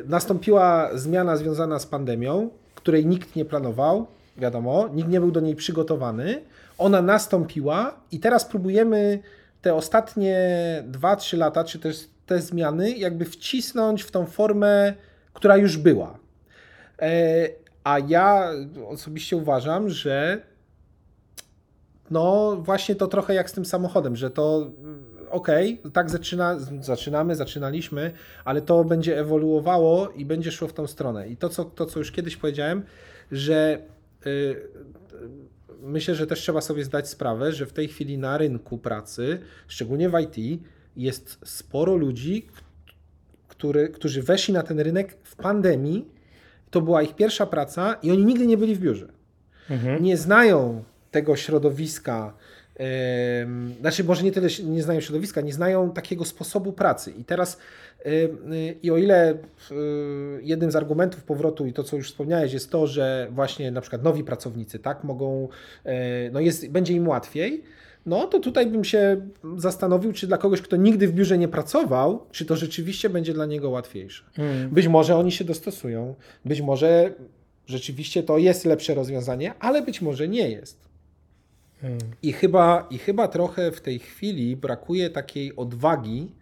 nastąpiła 0.06 0.90
zmiana 0.94 1.36
związana 1.36 1.78
z 1.78 1.86
pandemią, 1.86 2.50
której 2.74 3.06
nikt 3.06 3.36
nie 3.36 3.44
planował, 3.44 4.06
wiadomo, 4.38 4.88
nikt 4.94 5.08
nie 5.08 5.20
był 5.20 5.30
do 5.30 5.40
niej 5.40 5.56
przygotowany. 5.56 6.40
Ona 6.78 7.02
nastąpiła 7.02 7.94
i 8.12 8.20
teraz 8.20 8.44
próbujemy 8.44 9.18
te 9.62 9.74
ostatnie 9.74 10.38
2-3 10.90 11.38
lata, 11.38 11.64
czy 11.64 11.78
też 11.78 12.08
te 12.26 12.40
zmiany, 12.40 12.90
jakby 12.90 13.24
wcisnąć 13.24 14.02
w 14.02 14.10
tą 14.10 14.26
formę, 14.26 14.94
która 15.32 15.56
już 15.56 15.76
była. 15.76 16.18
E, 17.02 17.48
A 17.84 17.98
ja 17.98 18.50
osobiście 18.88 19.36
uważam, 19.36 19.90
że 19.90 20.42
no 22.10 22.56
właśnie 22.56 22.94
to 22.94 23.06
trochę 23.06 23.34
jak 23.34 23.50
z 23.50 23.52
tym 23.52 23.64
samochodem, 23.64 24.16
że 24.16 24.30
to 24.30 24.70
mm, 24.78 25.04
okej, 25.30 25.82
tak 25.92 26.10
zaczyna, 26.10 26.58
zaczynamy, 26.80 27.36
zaczynaliśmy, 27.36 28.12
ale 28.44 28.62
to 28.62 28.84
będzie 28.84 29.20
ewoluowało 29.20 30.08
i 30.10 30.24
będzie 30.24 30.52
szło 30.52 30.68
w 30.68 30.72
tą 30.72 30.86
stronę. 30.86 31.28
I 31.28 31.36
to, 31.36 31.48
co, 31.48 31.64
to, 31.64 31.86
co 31.86 31.98
już 31.98 32.12
kiedyś 32.12 32.36
powiedziałem, 32.36 32.82
że 33.32 33.78
y, 34.26 34.30
y, 34.30 34.68
myślę, 35.82 36.14
że 36.14 36.26
też 36.26 36.40
trzeba 36.40 36.60
sobie 36.60 36.84
zdać 36.84 37.08
sprawę, 37.08 37.52
że 37.52 37.66
w 37.66 37.72
tej 37.72 37.88
chwili 37.88 38.18
na 38.18 38.38
rynku 38.38 38.78
pracy, 38.78 39.38
szczególnie 39.68 40.10
w 40.10 40.20
IT, 40.20 40.62
jest 40.96 41.38
sporo 41.44 41.96
ludzi, 41.96 42.46
który, 43.48 43.88
którzy 43.88 44.22
weszli 44.22 44.54
na 44.54 44.62
ten 44.62 44.80
rynek 44.80 45.16
w 45.22 45.36
pandemii. 45.36 46.08
To 46.70 46.80
była 46.80 47.02
ich 47.02 47.16
pierwsza 47.16 47.46
praca 47.46 47.94
i 48.02 48.10
oni 48.10 48.24
nigdy 48.24 48.46
nie 48.46 48.56
byli 48.56 48.74
w 48.74 48.80
biurze 48.80 49.08
Mhm. 49.70 50.02
nie 50.02 50.16
znają 50.16 50.84
tego 51.10 51.36
środowiska, 51.36 52.34
znaczy 53.80 54.04
może 54.04 54.22
nie 54.22 54.32
tyle 54.32 54.48
nie 54.64 54.82
znają 54.82 55.00
środowiska, 55.00 55.40
nie 55.40 55.52
znają 55.52 55.90
takiego 55.90 56.24
sposobu 56.24 56.72
pracy. 56.72 57.12
I 57.18 57.24
teraz 57.24 57.58
i 58.82 58.90
o 58.90 58.96
ile 58.96 59.38
jednym 60.42 60.70
z 60.70 60.76
argumentów 60.76 61.24
powrotu 61.24 61.66
i 61.66 61.72
to, 61.72 61.82
co 61.82 61.96
już 61.96 62.08
wspomniałeś, 62.08 62.52
jest 62.52 62.70
to, 62.70 62.86
że 62.86 63.28
właśnie 63.30 63.70
na 63.70 63.80
przykład 63.80 64.02
nowi 64.02 64.24
pracownicy, 64.24 64.78
tak, 64.78 65.04
mogą, 65.04 65.48
e, 65.84 66.30
no 66.30 66.40
jest, 66.40 66.68
będzie 66.68 66.94
im 66.94 67.08
łatwiej, 67.08 67.62
no 68.06 68.26
to 68.26 68.40
tutaj 68.40 68.66
bym 68.66 68.84
się 68.84 69.28
zastanowił, 69.56 70.12
czy 70.12 70.26
dla 70.26 70.38
kogoś, 70.38 70.62
kto 70.62 70.76
nigdy 70.76 71.08
w 71.08 71.12
biurze 71.12 71.38
nie 71.38 71.48
pracował, 71.48 72.26
czy 72.30 72.46
to 72.46 72.56
rzeczywiście 72.56 73.10
będzie 73.10 73.34
dla 73.34 73.46
niego 73.46 73.70
łatwiejsze. 73.70 74.24
Mm. 74.38 74.70
Być 74.70 74.88
może 74.88 75.16
oni 75.16 75.32
się 75.32 75.44
dostosują, 75.44 76.14
być 76.44 76.60
może 76.60 77.12
rzeczywiście 77.66 78.22
to 78.22 78.38
jest 78.38 78.64
lepsze 78.64 78.94
rozwiązanie, 78.94 79.54
ale 79.60 79.82
być 79.82 80.02
może 80.02 80.28
nie 80.28 80.50
jest. 80.50 80.91
I 82.22 82.32
chyba, 82.32 82.86
I 82.90 82.98
chyba 82.98 83.28
trochę 83.28 83.72
w 83.72 83.80
tej 83.80 83.98
chwili 83.98 84.56
brakuje 84.56 85.10
takiej 85.10 85.56
odwagi 85.56 86.32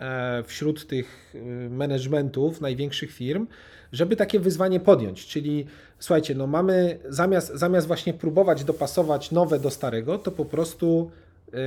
e, 0.00 0.42
wśród 0.42 0.86
tych 0.86 1.34
e, 1.34 1.68
managementów 1.68 2.60
największych 2.60 3.12
firm, 3.12 3.46
żeby 3.92 4.16
takie 4.16 4.40
wyzwanie 4.40 4.80
podjąć. 4.80 5.26
Czyli 5.26 5.66
słuchajcie, 5.98 6.34
no 6.34 6.46
mamy 6.46 6.98
zamiast, 7.08 7.52
zamiast 7.54 7.86
właśnie 7.86 8.14
próbować 8.14 8.64
dopasować 8.64 9.30
nowe 9.30 9.58
do 9.60 9.70
starego, 9.70 10.18
to 10.18 10.30
po 10.30 10.44
prostu 10.44 11.10
e, 11.52 11.58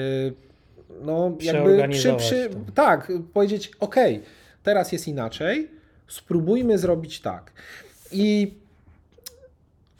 no 1.05 1.37
jakby 1.41 1.87
przy, 1.89 2.13
przy, 2.13 2.49
tak, 2.73 3.11
powiedzieć 3.33 3.71
ok, 3.79 3.95
teraz 4.63 4.91
jest 4.91 5.07
inaczej, 5.07 5.69
spróbujmy 6.07 6.77
zrobić 6.77 7.21
tak. 7.21 7.51
I 8.11 8.53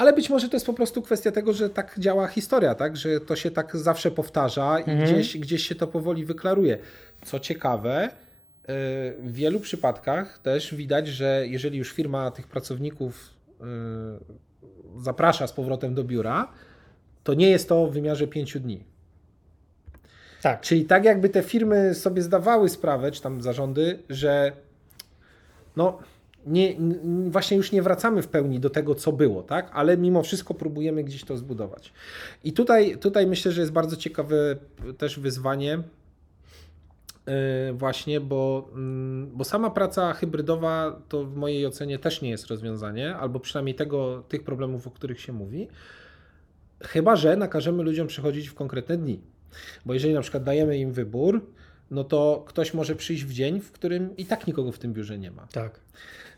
ale 0.01 0.13
być 0.13 0.29
może 0.29 0.50
to 0.50 0.55
jest 0.55 0.65
po 0.65 0.74
prostu 0.74 1.01
kwestia 1.01 1.31
tego, 1.31 1.53
że 1.53 1.70
tak 1.70 2.00
działa 2.00 2.27
historia, 2.27 2.75
tak? 2.75 2.98
że 2.98 3.20
to 3.20 3.36
się 3.36 3.51
tak 3.51 3.77
zawsze 3.77 4.12
powtarza 4.12 4.79
i 4.79 4.89
Mhm. 4.91 5.03
gdzieś, 5.03 5.38
gdzieś 5.38 5.67
się 5.67 5.75
to 5.75 5.88
powoli 5.88 6.25
wyklaruje. 6.25 6.77
Co 7.25 7.39
ciekawe, 7.39 8.03
yy, 8.03 8.74
w 9.20 9.31
wielu 9.34 9.60
przypadkach 9.60 10.39
też 10.39 10.75
widać, 10.75 11.08
że 11.08 11.43
jeżeli 11.48 11.77
już 11.77 11.91
firma 11.91 12.31
tych 12.31 12.48
pracowników 12.48 13.29
yy, 13.60 13.65
zaprasza 15.03 15.48
z 15.48 15.53
powrotem 15.53 15.93
do 15.93 16.03
biura, 16.03 16.51
to 17.24 17.34
nie 17.34 17.50
jest 17.50 17.70
to 17.70 17.88
w 17.88 17.93
wymiarze 17.93 18.27
pięciu 18.27 18.60
dni. 18.60 18.84
Tak. 20.41 20.62
Czyli 20.62 20.86
tak 20.86 21.05
jakby 21.05 21.29
te 21.29 21.43
firmy 21.43 21.96
sobie 21.96 22.22
zdawały 22.22 22.70
sprawę, 22.70 23.12
czy 23.12 23.22
tam 23.22 23.41
zarządy, 23.41 24.00
że 24.10 24.51
no 25.75 26.00
nie, 26.45 26.75
właśnie 27.27 27.57
już 27.57 27.71
nie 27.71 27.81
wracamy 27.81 28.21
w 28.21 28.27
pełni 28.27 28.60
do 28.60 28.69
tego, 28.69 28.95
co 28.95 29.12
było, 29.12 29.43
tak? 29.43 29.71
Ale 29.74 29.98
mimo 29.98 30.24
wszystko 30.24 30.53
próbujemy 30.53 31.03
gdzieś 31.03 31.24
to 31.24 31.38
zbudować. 31.38 31.93
I 32.43 32.53
tutaj, 32.53 32.98
tutaj 32.98 33.27
myślę, 33.27 33.51
że 33.51 33.62
jest 33.62 33.74
bardzo 33.74 33.95
ciekawe 33.95 34.55
też 34.98 35.19
wyzwanie 35.19 35.83
yy, 37.27 37.33
właśnie, 37.74 38.21
bo, 38.21 38.69
mm, 38.74 39.31
bo 39.33 39.43
sama 39.43 39.69
praca 39.69 40.13
hybrydowa 40.13 41.01
to 41.10 41.24
w 41.24 41.36
mojej 41.36 41.65
ocenie 41.65 42.00
też 42.00 42.21
nie 42.21 42.29
jest 42.29 42.48
rozwiązanie, 42.48 43.15
albo 43.15 43.39
przynajmniej 43.39 43.75
tego, 43.75 44.24
tych 44.29 44.43
problemów, 44.43 44.88
o 44.88 44.91
których 44.91 45.19
się 45.19 45.33
mówi, 45.33 45.67
chyba 46.81 47.15
że 47.15 47.36
nakażemy 47.36 47.83
ludziom 47.83 48.07
przychodzić 48.07 48.48
w 48.48 48.53
konkretne 48.53 48.98
dni. 48.98 49.19
Bo 49.86 49.93
jeżeli 49.93 50.13
na 50.13 50.21
przykład 50.21 50.43
dajemy 50.43 50.77
im 50.77 50.91
wybór, 50.91 51.41
no 51.91 52.03
to 52.03 52.43
ktoś 52.48 52.74
może 52.74 52.95
przyjść 52.95 53.24
w 53.25 53.33
dzień, 53.33 53.60
w 53.60 53.71
którym 53.71 54.17
i 54.17 54.25
tak 54.25 54.48
nikogo 54.48 54.71
w 54.71 54.79
tym 54.79 54.93
biurze 54.93 55.17
nie 55.19 55.31
ma. 55.31 55.48
Tak. 55.51 55.79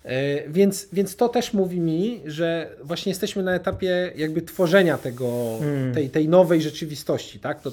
E, 0.03 0.49
Więc, 0.49 0.87
więc 0.93 1.15
to 1.15 1.29
też 1.29 1.53
mówi 1.53 1.79
mi, 1.79 2.21
że 2.25 2.75
właśnie 2.83 3.09
jesteśmy 3.09 3.43
na 3.43 3.55
etapie 3.55 4.11
jakby 4.15 4.41
tworzenia 4.41 4.97
tego, 4.97 5.57
Mm. 5.61 5.93
tej, 5.93 6.09
tej 6.09 6.29
nowej 6.29 6.61
rzeczywistości. 6.61 7.39
Tak? 7.39 7.61
To, 7.61 7.71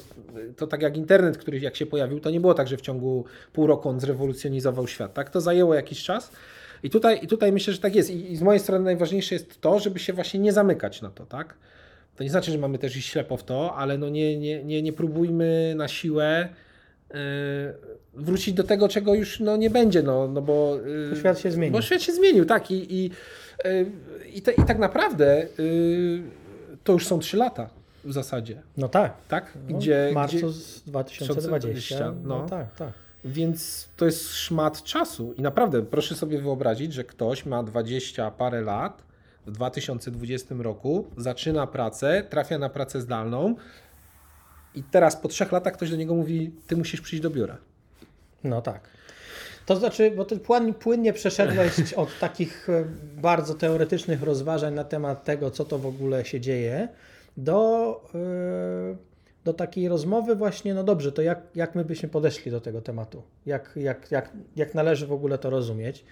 to 0.56 0.66
tak 0.66 0.82
jak 0.82 0.96
internet, 0.96 1.38
który 1.38 1.58
jak 1.60 1.76
się 1.76 1.86
pojawił, 1.86 2.20
to 2.20 2.30
nie 2.30 2.40
było 2.40 2.54
tak, 2.54 2.68
że 2.68 2.76
w 2.76 2.80
ciągu 2.80 3.24
pół 3.52 3.66
roku 3.66 3.88
on 3.88 4.00
zrewolucjonizował 4.00 4.86
świat. 4.88 5.14
Tak? 5.14 5.30
To 5.30 5.40
zajęło 5.40 5.74
jakiś 5.74 6.02
czas. 6.02 6.30
I 6.82 6.90
tutaj, 6.90 7.18
I 7.22 7.26
tutaj 7.26 7.52
myślę, 7.52 7.72
że 7.72 7.78
tak 7.78 7.94
jest. 7.94 8.10
I, 8.10 8.32
I 8.32 8.36
z 8.36 8.42
mojej 8.42 8.60
strony 8.60 8.84
najważniejsze 8.84 9.34
jest 9.34 9.60
to, 9.60 9.78
żeby 9.78 9.98
się 9.98 10.12
właśnie 10.12 10.40
nie 10.40 10.52
zamykać 10.52 11.02
na 11.02 11.10
to. 11.10 11.26
Tak? 11.26 11.54
To 12.16 12.24
nie 12.24 12.30
znaczy, 12.30 12.52
że 12.52 12.58
mamy 12.58 12.78
też 12.78 12.96
iść 12.96 13.08
ślepo 13.08 13.36
w 13.36 13.44
to, 13.44 13.74
ale 13.74 13.98
no 13.98 14.08
nie, 14.08 14.38
nie, 14.38 14.64
nie, 14.64 14.82
nie 14.82 14.92
próbujmy 14.92 15.74
na 15.76 15.88
siłę 15.88 16.48
wrócić 18.14 18.54
do 18.54 18.64
tego, 18.64 18.88
czego 18.88 19.14
już 19.14 19.40
no, 19.40 19.56
nie 19.56 19.70
będzie, 19.70 20.02
no, 20.02 20.28
no 20.28 20.42
bo, 20.42 20.76
yy, 20.86 21.10
Bo 21.10 21.16
świat 21.16 21.38
się 21.38 21.50
zmienił. 21.50 21.72
Bo 21.72 21.82
świat 21.82 22.02
się 22.02 22.12
zmienił, 22.12 22.44
tak. 22.44 22.70
I, 22.70 22.94
i, 22.94 23.10
yy, 23.64 23.86
i, 24.34 24.42
te, 24.42 24.52
i 24.52 24.64
tak 24.64 24.78
naprawdę 24.78 25.46
to 26.84 26.92
już 26.92 27.06
są 27.06 27.18
trzy 27.18 27.36
lata 27.36 27.70
w 28.04 28.12
zasadzie, 28.12 28.62
No 28.76 28.88
tak. 28.88 29.12
tak? 29.28 29.52
No, 29.68 29.78
Gdzie, 29.78 30.08
w 30.10 30.14
marcu 30.14 30.36
gdzie, 30.36 30.48
z 30.48 30.82
2020. 30.82 32.10
No, 32.10 32.14
no. 32.22 32.48
tak, 32.48 32.74
tak. 32.74 32.92
więc 33.24 33.88
to 33.96 34.04
jest 34.04 34.34
szmat 34.34 34.82
czasu. 34.82 35.32
I 35.32 35.42
naprawdę 35.42 35.82
proszę 35.82 36.14
sobie 36.14 36.38
wyobrazić, 36.38 36.92
że 36.92 37.04
ktoś 37.04 37.46
ma 37.46 37.62
20 37.62 38.30
parę 38.30 38.60
lat 38.60 39.02
w 39.46 39.50
2020 39.50 40.54
roku, 40.58 41.06
zaczyna 41.16 41.66
pracę, 41.66 42.24
trafia 42.30 42.58
na 42.58 42.68
pracę 42.68 43.00
zdalną 43.00 43.54
i 44.74 44.82
teraz 44.82 45.16
po 45.16 45.28
trzech 45.28 45.52
latach 45.52 45.72
ktoś 45.72 45.90
do 45.90 45.96
niego 45.96 46.14
mówi, 46.14 46.50
ty 46.66 46.76
musisz 46.76 47.00
przyjść 47.00 47.22
do 47.22 47.30
biura. 47.30 47.56
No 48.44 48.62
tak. 48.62 48.80
To 49.66 49.76
znaczy, 49.76 50.10
bo 50.10 50.24
ty 50.24 50.36
płyn- 50.36 50.74
płynnie 50.74 51.12
przeszedłeś 51.12 51.92
od 51.96 52.18
takich 52.18 52.68
e, 52.70 52.84
bardzo 53.16 53.54
teoretycznych 53.54 54.22
rozważań 54.22 54.74
na 54.74 54.84
temat 54.84 55.24
tego, 55.24 55.50
co 55.50 55.64
to 55.64 55.78
w 55.78 55.86
ogóle 55.86 56.24
się 56.24 56.40
dzieje, 56.40 56.88
do, 57.36 58.00
e, 58.14 58.96
do 59.44 59.52
takiej 59.52 59.88
rozmowy 59.88 60.34
właśnie, 60.36 60.74
no 60.74 60.84
dobrze, 60.84 61.12
to 61.12 61.22
jak, 61.22 61.40
jak 61.54 61.74
my 61.74 61.84
byśmy 61.84 62.08
podeszli 62.08 62.50
do 62.50 62.60
tego 62.60 62.80
tematu? 62.80 63.22
Jak, 63.46 63.72
jak, 63.76 64.10
jak, 64.10 64.30
jak 64.56 64.74
należy 64.74 65.06
w 65.06 65.12
ogóle 65.12 65.38
to 65.38 65.50
rozumieć? 65.50 66.04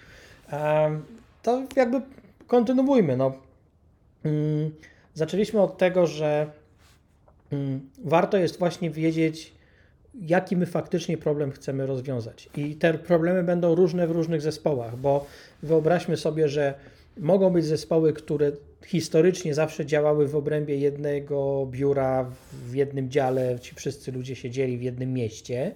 To 1.43 1.63
jakby 1.75 2.01
kontynuujmy. 2.47 3.17
No. 3.17 3.33
Mm, 4.23 4.71
Zaczęliśmy 5.13 5.61
od 5.61 5.77
tego, 5.77 6.07
że 6.07 6.51
warto 8.03 8.37
jest 8.37 8.59
właśnie 8.59 8.91
wiedzieć, 8.91 9.53
jaki 10.21 10.57
my 10.57 10.65
faktycznie 10.65 11.17
problem 11.17 11.51
chcemy 11.51 11.85
rozwiązać. 11.85 12.49
I 12.57 12.75
te 12.75 12.93
problemy 12.93 13.43
będą 13.43 13.75
różne 13.75 14.07
w 14.07 14.11
różnych 14.11 14.41
zespołach, 14.41 14.97
bo 14.97 15.25
wyobraźmy 15.63 16.17
sobie, 16.17 16.49
że 16.49 16.73
mogą 17.17 17.49
być 17.49 17.65
zespoły, 17.65 18.13
które 18.13 18.51
historycznie 18.85 19.53
zawsze 19.53 19.85
działały 19.85 20.27
w 20.27 20.35
obrębie 20.35 20.77
jednego 20.77 21.67
biura, 21.71 22.31
w 22.53 22.75
jednym 22.75 23.09
dziale, 23.09 23.59
ci 23.59 23.75
wszyscy 23.75 24.11
ludzie 24.11 24.35
siedzieli 24.35 24.77
w 24.77 24.81
jednym 24.81 25.13
mieście. 25.13 25.75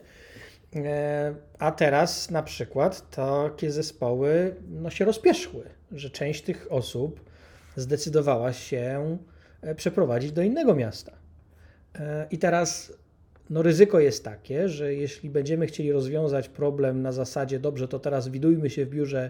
E, 0.76 1.36
A 1.60 1.72
teraz 1.72 2.32
na 2.32 2.44
przykład 2.44 3.10
takie 3.10 3.72
zespoły 3.72 4.56
no, 4.70 4.90
się 4.90 5.06
rozpieszły, 5.06 5.64
że 5.92 6.10
część 6.10 6.42
tych 6.42 6.68
osób 6.70 7.20
zdecydowała 7.76 8.54
się 8.54 9.18
e, 9.62 9.76
przeprowadzić 9.76 10.32
do 10.32 10.42
innego 10.42 10.76
miasta. 10.76 11.23
E, 12.00 12.28
I 12.32 12.38
teraz 12.38 12.94
no 13.50 13.62
ryzyko 13.62 14.00
jest 14.00 14.24
takie, 14.24 14.70
że 14.70 14.94
jeśli 14.94 15.30
będziemy 15.30 15.68
chcieli 15.68 15.92
rozwiązać 15.92 16.50
problem 16.50 17.02
na 17.02 17.12
zasadzie, 17.12 17.60
dobrze, 17.60 17.88
to 17.88 18.00
teraz 18.00 18.28
widujmy 18.28 18.70
się 18.70 18.86
w 18.86 18.90
biurze 18.90 19.30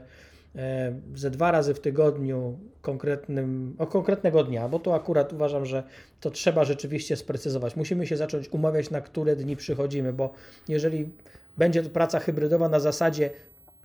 e, 0.56 0.94
ze 1.16 1.32
dwa 1.32 1.52
razy 1.52 1.74
w 1.74 1.80
tygodniu 1.80 2.60
konkretnym, 2.82 3.76
o 3.78 3.88
konkretnego 3.88 4.44
dnia, 4.44 4.70
bo 4.70 4.80
to 4.80 4.96
akurat 4.96 5.34
uważam, 5.34 5.66
że 5.66 5.84
to 6.20 6.32
trzeba 6.32 6.66
rzeczywiście 6.66 7.16
sprecyzować. 7.16 7.76
Musimy 7.76 8.08
się 8.08 8.18
zacząć 8.18 8.50
umawiać, 8.50 8.90
na 8.90 9.02
które 9.02 9.36
dni 9.36 9.56
przychodzimy, 9.56 10.14
bo 10.14 10.34
jeżeli 10.68 11.10
będzie 11.58 11.84
to 11.84 11.90
praca 11.90 12.20
hybrydowa 12.20 12.70
na 12.70 12.80
zasadzie 12.80 13.30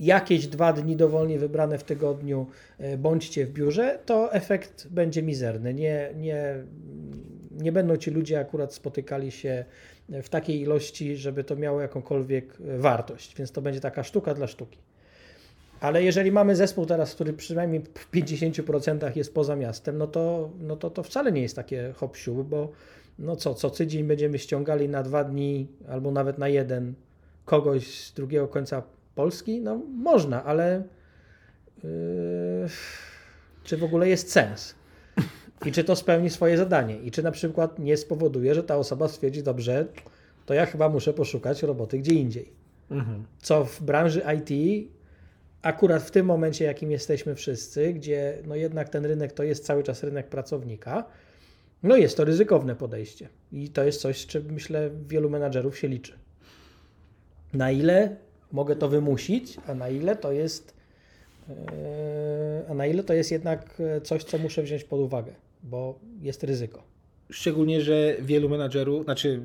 jakieś 0.00 0.46
dwa 0.46 0.72
dni 0.72 0.96
dowolnie 0.96 1.38
wybrane 1.38 1.78
w 1.78 1.84
tygodniu 1.84 2.46
e, 2.78 2.96
bądźcie 2.96 3.46
w 3.46 3.52
biurze, 3.52 3.98
to 4.06 4.32
efekt 4.32 4.88
będzie 4.88 5.22
mizerny. 5.22 5.74
Nie, 5.74 6.10
nie, 6.16 6.64
nie 7.58 7.72
będą 7.72 7.96
ci 7.96 8.10
ludzie 8.10 8.40
akurat 8.40 8.74
spotykali 8.74 9.30
się 9.30 9.64
w 10.08 10.28
takiej 10.28 10.60
ilości, 10.60 11.16
żeby 11.16 11.44
to 11.44 11.56
miało 11.56 11.80
jakąkolwiek 11.80 12.58
e, 12.60 12.78
wartość, 12.78 13.36
więc 13.36 13.52
to 13.52 13.62
będzie 13.62 13.80
taka 13.80 14.02
sztuka 14.02 14.34
dla 14.34 14.46
sztuki. 14.46 14.78
Ale 15.80 16.02
jeżeli 16.02 16.32
mamy 16.32 16.56
zespół 16.56 16.86
teraz, 16.86 17.14
który 17.14 17.32
przynajmniej 17.32 17.82
w 17.94 18.10
50% 18.10 19.16
jest 19.16 19.34
poza 19.34 19.56
miastem, 19.56 19.98
no 19.98 20.06
to, 20.06 20.50
no 20.60 20.76
to 20.76 20.90
to 20.90 21.02
wcale 21.02 21.32
nie 21.32 21.42
jest 21.42 21.56
takie 21.56 21.92
hop 21.96 22.16
bo 22.44 22.72
no 23.18 23.36
co, 23.36 23.54
co 23.54 23.70
tydzień 23.70 24.04
będziemy 24.04 24.38
ściągali 24.38 24.88
na 24.88 25.02
dwa 25.02 25.24
dni 25.24 25.68
albo 25.88 26.10
nawet 26.10 26.38
na 26.38 26.48
jeden 26.48 26.94
kogoś 27.44 28.04
z 28.04 28.12
drugiego 28.12 28.48
końca 28.48 28.82
Polski? 29.14 29.60
No 29.60 29.80
można, 30.02 30.44
ale 30.44 30.82
yy, 31.84 31.90
czy 33.64 33.76
w 33.76 33.84
ogóle 33.84 34.08
jest 34.08 34.32
sens? 34.32 34.74
I 35.66 35.72
czy 35.72 35.84
to 35.84 35.96
spełni 35.96 36.30
swoje 36.30 36.56
zadanie? 36.56 36.98
I 36.98 37.10
czy 37.10 37.22
na 37.22 37.30
przykład 37.30 37.78
nie 37.78 37.96
spowoduje, 37.96 38.54
że 38.54 38.62
ta 38.62 38.76
osoba 38.76 39.08
stwierdzi, 39.08 39.42
dobrze, 39.42 39.86
to 40.46 40.54
ja 40.54 40.66
chyba 40.66 40.88
muszę 40.88 41.12
poszukać 41.12 41.62
roboty 41.62 41.98
gdzie 41.98 42.14
indziej. 42.14 42.52
Co 43.42 43.64
w 43.64 43.82
branży 43.82 44.22
IT, 44.36 44.88
akurat 45.62 46.02
w 46.02 46.10
tym 46.10 46.26
momencie, 46.26 46.64
jakim 46.64 46.90
jesteśmy 46.90 47.34
wszyscy, 47.34 47.92
gdzie 47.92 48.38
no 48.46 48.54
jednak 48.54 48.88
ten 48.88 49.04
rynek 49.04 49.32
to 49.32 49.42
jest 49.42 49.64
cały 49.64 49.82
czas 49.82 50.02
rynek 50.02 50.28
pracownika, 50.28 51.04
no 51.82 51.96
jest 51.96 52.16
to 52.16 52.24
ryzykowne 52.24 52.76
podejście. 52.76 53.28
I 53.52 53.68
to 53.68 53.84
jest 53.84 54.00
coś, 54.00 54.20
z 54.20 54.26
czym 54.26 54.52
myślę 54.52 54.90
wielu 55.08 55.30
menadżerów 55.30 55.78
się 55.78 55.88
liczy. 55.88 56.12
Na 57.52 57.70
ile 57.70 58.16
mogę 58.52 58.76
to 58.76 58.88
wymusić, 58.88 59.56
a 59.66 59.74
na 59.74 59.88
ile 59.88 60.16
to 60.16 60.32
jest 60.32 60.74
yy, 61.48 61.54
a 62.68 62.74
na 62.74 62.86
ile 62.86 63.04
to 63.04 63.14
jest 63.14 63.30
jednak 63.30 63.80
e, 63.80 64.00
coś, 64.00 64.24
co 64.24 64.38
muszę 64.38 64.62
wziąć 64.62 64.84
pod 64.84 65.00
uwagę, 65.00 65.32
bo 65.62 65.98
jest 66.20 66.44
ryzyko. 66.44 66.82
szczególnie, 67.30 67.80
że 67.80 68.16
wielu 68.20 68.48
menadżerów, 68.48 69.04
znaczy 69.04 69.40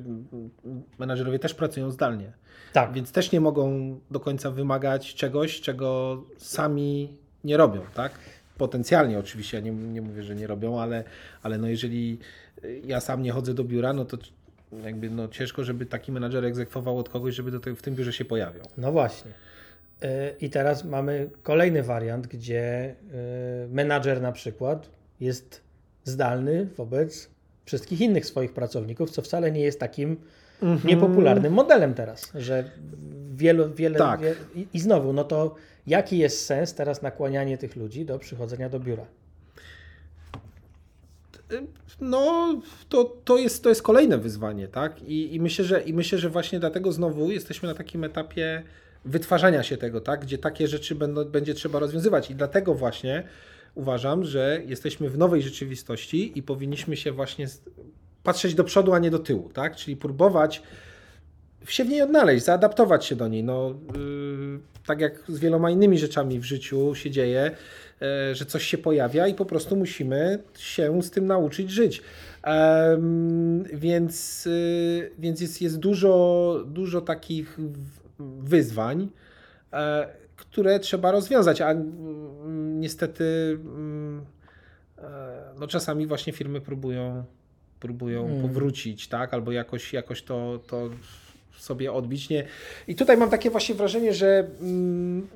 menadżerowie 0.98 1.38
też 1.38 1.54
pracują 1.54 1.90
zdalnie. 1.90 2.32
Tak. 2.72 2.92
Więc 2.92 3.12
też 3.12 3.32
nie 3.32 3.40
mogą 3.40 3.98
do 4.10 4.20
końca 4.20 4.50
wymagać 4.50 5.14
czegoś, 5.14 5.60
czego 5.60 6.22
sami 6.38 7.18
nie 7.44 7.56
robią, 7.56 7.80
tak? 7.94 8.12
Potencjalnie 8.58 9.18
oczywiście, 9.18 9.56
ja 9.56 9.62
nie, 9.62 9.70
nie 9.70 10.02
mówię, 10.02 10.22
że 10.22 10.34
nie 10.34 10.46
robią, 10.46 10.80
ale, 10.80 11.04
ale 11.42 11.58
no 11.58 11.68
jeżeli 11.68 12.18
ja 12.84 13.00
sam 13.00 13.22
nie 13.22 13.32
chodzę 13.32 13.54
do 13.54 13.64
biura, 13.64 13.92
no 13.92 14.04
to 14.04 14.16
jakby 14.84 15.10
no 15.10 15.28
ciężko, 15.28 15.64
żeby 15.64 15.86
taki 15.86 16.12
menadżer 16.12 16.44
egzekwował 16.44 16.98
od 16.98 17.08
kogoś, 17.08 17.34
żeby 17.34 17.50
do 17.50 17.60
te, 17.60 17.74
w 17.74 17.82
tym 17.82 17.94
biurze 17.94 18.12
się 18.12 18.24
pojawiał. 18.24 18.64
No 18.76 18.92
właśnie. 18.92 19.30
Y, 19.30 20.06
I 20.40 20.50
teraz 20.50 20.84
mamy 20.84 21.30
kolejny 21.42 21.82
wariant, 21.82 22.26
gdzie 22.26 22.94
y, 23.64 23.68
menadżer 23.68 24.22
na 24.22 24.32
przykład 24.32 24.90
jest 25.20 25.63
zdalny 26.04 26.66
wobec 26.76 27.30
wszystkich 27.64 28.00
innych 28.00 28.26
swoich 28.26 28.52
pracowników, 28.52 29.10
co 29.10 29.22
wcale 29.22 29.52
nie 29.52 29.60
jest 29.60 29.80
takim 29.80 30.16
niepopularnym 30.84 31.52
modelem 31.52 31.94
teraz, 31.94 32.32
że 32.34 32.70
wielu, 33.34 33.74
wiele, 33.74 33.98
Tak. 33.98 34.20
wie, 34.20 34.34
i 34.74 34.80
znowu, 34.80 35.12
no 35.12 35.24
to 35.24 35.54
jaki 35.86 36.18
jest 36.18 36.46
sens 36.46 36.74
teraz 36.74 37.02
nakłanianie 37.02 37.58
tych 37.58 37.76
ludzi 37.76 38.04
do 38.04 38.18
przychodzenia 38.18 38.68
do 38.68 38.80
biura? 38.80 39.06
No, 42.00 42.54
to, 42.88 43.04
to, 43.24 43.38
jest, 43.38 43.62
to 43.62 43.68
jest 43.68 43.82
kolejne 43.82 44.18
wyzwanie, 44.18 44.68
tak? 44.68 45.02
I, 45.02 45.34
i, 45.34 45.40
myślę, 45.40 45.64
że, 45.64 45.80
I 45.82 45.94
myślę, 45.94 46.18
że 46.18 46.30
właśnie 46.30 46.60
dlatego 46.60 46.92
znowu 46.92 47.30
jesteśmy 47.30 47.68
na 47.68 47.74
takim 47.74 48.04
etapie 48.04 48.62
wytwarzania 49.04 49.62
się 49.62 49.76
tego, 49.76 50.00
tak? 50.00 50.20
Gdzie 50.20 50.38
takie 50.38 50.68
rzeczy 50.68 50.94
będą, 50.94 51.24
będzie 51.24 51.54
trzeba 51.54 51.78
rozwiązywać. 51.78 52.30
I 52.30 52.34
dlatego 52.34 52.74
właśnie 52.74 53.22
uważam, 53.74 54.24
że 54.24 54.62
jesteśmy 54.66 55.10
w 55.10 55.18
nowej 55.18 55.42
rzeczywistości 55.42 56.38
i 56.38 56.42
powinniśmy 56.42 56.96
się 56.96 57.12
właśnie 57.12 57.46
patrzeć 58.22 58.54
do 58.54 58.64
przodu, 58.64 58.92
a 58.92 58.98
nie 58.98 59.10
do 59.10 59.18
tyłu, 59.18 59.50
tak? 59.54 59.76
Czyli 59.76 59.96
próbować 59.96 60.62
się 61.68 61.84
w 61.84 61.88
niej 61.88 62.02
odnaleźć, 62.02 62.44
zaadaptować 62.44 63.04
się 63.04 63.16
do 63.16 63.28
niej. 63.28 63.44
No, 63.44 63.74
yy, 63.94 64.58
tak 64.86 65.00
jak 65.00 65.24
z 65.28 65.38
wieloma 65.38 65.70
innymi 65.70 65.98
rzeczami 65.98 66.40
w 66.40 66.44
życiu 66.44 66.94
się 66.94 67.10
dzieje, 67.10 67.50
yy, 68.00 68.34
że 68.34 68.46
coś 68.46 68.64
się 68.64 68.78
pojawia 68.78 69.26
i 69.26 69.34
po 69.34 69.44
prostu 69.44 69.76
musimy 69.76 70.38
się 70.58 71.02
z 71.02 71.10
tym 71.10 71.26
nauczyć 71.26 71.70
żyć. 71.70 72.02
Em, 72.42 73.64
więc 73.72 74.44
yy, 74.44 75.10
więc 75.18 75.40
jest, 75.40 75.62
jest 75.62 75.78
dużo, 75.78 76.64
dużo 76.66 77.00
takich 77.00 77.58
wyzwań, 78.18 79.08
e, 79.72 80.08
które 80.36 80.80
trzeba 80.80 81.10
rozwiązać, 81.12 81.60
a 81.60 81.70
mm, 81.70 82.80
niestety 82.80 83.58
mm, 83.64 84.24
e, 84.98 85.54
no 85.60 85.66
czasami 85.66 86.06
właśnie 86.06 86.32
firmy 86.32 86.60
próbują, 86.60 87.24
próbują 87.80 88.26
Mm. 88.26 88.42
powrócić, 88.42 89.08
tak, 89.08 89.34
albo 89.34 89.52
jakoś, 89.52 89.92
jakoś 89.92 90.22
to, 90.22 90.60
to 90.66 90.90
sobie 91.58 91.92
odbić. 91.92 92.28
Nie. 92.30 92.46
I 92.88 92.94
tutaj 92.94 93.16
mam 93.16 93.30
takie 93.30 93.50
właśnie 93.50 93.74
wrażenie, 93.74 94.14
że 94.14 94.46
mm, 94.60 95.28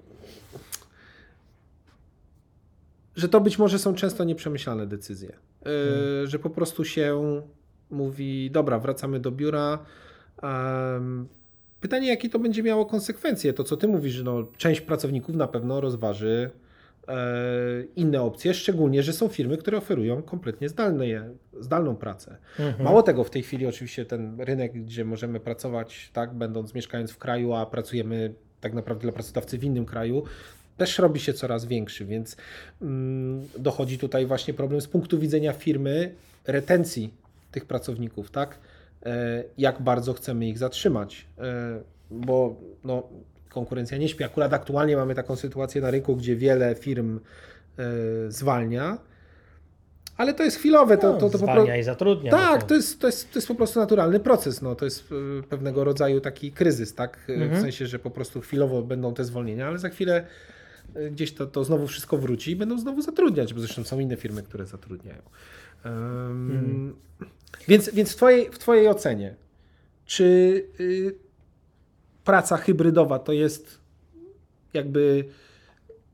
że 3.16 3.28
to 3.28 3.40
być 3.40 3.58
może 3.58 3.78
są 3.78 3.94
często 3.94 4.24
nieprzemyślane 4.24 4.86
decyzje. 4.86 5.32
E, 5.66 6.26
Że 6.26 6.38
po 6.38 6.50
prostu 6.50 6.84
się 6.84 7.42
mówi, 7.90 8.50
dobra, 8.50 8.78
wracamy 8.78 9.20
do 9.20 9.30
biura. 9.30 9.78
em, 10.42 11.28
Pytanie, 11.80 12.08
jakie 12.08 12.28
to 12.28 12.38
będzie 12.38 12.62
miało 12.62 12.86
konsekwencje? 12.86 13.52
To, 13.52 13.64
co 13.64 13.76
ty 13.76 13.88
mówisz, 13.88 14.12
że 14.12 14.24
no, 14.24 14.46
część 14.56 14.80
pracowników 14.80 15.36
na 15.36 15.46
pewno 15.46 15.80
rozważy 15.80 16.50
e, 17.08 17.16
inne 17.96 18.22
opcje, 18.22 18.54
szczególnie, 18.54 19.02
że 19.02 19.12
są 19.12 19.28
firmy, 19.28 19.56
które 19.56 19.78
oferują 19.78 20.22
kompletnie 20.22 20.68
zdalne, 20.68 21.04
zdalną 21.60 21.96
pracę. 21.96 22.36
Mało 22.84 23.02
tego, 23.02 23.24
w 23.24 23.30
tej 23.30 23.42
chwili 23.42 23.66
oczywiście 23.66 24.04
ten 24.04 24.40
rynek, 24.40 24.72
gdzie 24.72 25.04
możemy 25.04 25.40
pracować, 25.40 26.10
tak, 26.12 26.34
będąc, 26.34 26.74
mieszkając 26.74 27.10
w 27.10 27.18
kraju, 27.18 27.52
a 27.52 27.66
pracujemy 27.66 28.34
tak 28.60 28.74
naprawdę 28.74 29.02
dla 29.02 29.12
pracodawcy 29.12 29.58
w 29.58 29.64
innym 29.64 29.86
kraju, 29.86 30.22
też 30.76 30.98
robi 30.98 31.20
się 31.20 31.32
coraz 31.32 31.64
większy, 31.64 32.04
więc 32.04 32.36
mm, 32.82 33.48
dochodzi 33.58 33.98
tutaj 33.98 34.26
właśnie 34.26 34.54
problem 34.54 34.80
z 34.80 34.88
punktu 34.88 35.18
widzenia 35.18 35.52
firmy 35.52 36.14
retencji 36.46 37.12
tych 37.52 37.64
pracowników, 37.64 38.30
tak? 38.30 38.58
E, 39.06 39.44
jak 39.58 39.82
bardzo 39.82 40.12
chcemy 40.12 40.46
ich 40.48 40.58
zatrzymać, 40.58 41.26
e, 41.38 41.42
bo 42.10 42.56
no, 42.84 43.08
konkurencja 43.48 43.98
nie 43.98 44.08
śpi. 44.08 44.24
Akurat 44.24 44.52
aktualnie 44.52 44.96
mamy 44.96 45.14
taką 45.14 45.36
sytuację 45.36 45.80
na 45.80 45.90
rynku, 45.90 46.16
gdzie 46.16 46.36
wiele 46.36 46.74
firm 46.74 47.20
e, 47.78 47.82
zwalnia, 48.28 48.98
ale 50.16 50.34
to 50.34 50.42
jest 50.42 50.56
chwilowe. 50.56 50.98
To, 50.98 51.12
No, 51.12 51.18
to, 51.18 51.26
to 51.26 51.32
po 51.32 51.38
zwalnia 51.38 51.64
prostu. 51.64 51.80
i 51.80 51.82
zatrudnia. 51.82 52.30
Tak, 52.30 52.60
no 52.60 52.66
to 52.66 52.74
jest, 52.74 53.00
to, 53.00 53.06
jest, 53.06 53.32
to 53.32 53.38
jest 53.38 53.48
po 53.48 53.54
prostu 53.54 53.80
naturalny 53.80 54.20
proces. 54.20 54.62
No, 54.62 54.74
to 54.74 54.84
jest 54.84 55.08
pewnego 55.48 55.84
rodzaju 55.84 56.20
taki 56.20 56.52
kryzys, 56.52 56.94
tak? 56.94 57.18
Y, 57.28 57.36
W 57.36 57.42
Mhm. 57.42 57.62
sensie, 57.62 57.86
że 57.86 57.98
po 57.98 58.10
prostu 58.10 58.40
chwilowo 58.40 58.82
będą 58.82 59.14
te 59.14 59.24
zwolnienia, 59.24 59.66
ale 59.68 59.78
za 59.78 59.88
chwilę 59.88 60.26
gdzieś 61.10 61.34
to, 61.34 61.46
to 61.46 61.64
znowu 61.64 61.86
wszystko 61.86 62.18
wróci 62.18 62.50
i 62.50 62.56
będą 62.56 62.78
znowu 62.78 63.02
zatrudniać, 63.02 63.54
bo 63.54 63.60
zresztą 63.60 63.84
są 63.84 63.98
inne 63.98 64.16
firmy, 64.16 64.42
które 64.42 64.66
zatrudniają. 64.66 65.22
Ym, 65.86 66.50
Mhm. 66.50 66.94
Więc, 67.68 67.90
więc 67.90 68.12
w, 68.12 68.16
twojej, 68.16 68.50
w 68.50 68.58
Twojej 68.58 68.88
ocenie, 68.88 69.34
czy 70.06 70.24
y, 70.80 71.14
praca 72.24 72.56
hybrydowa 72.56 73.18
to 73.18 73.32
jest 73.32 73.78
jakby 74.74 75.24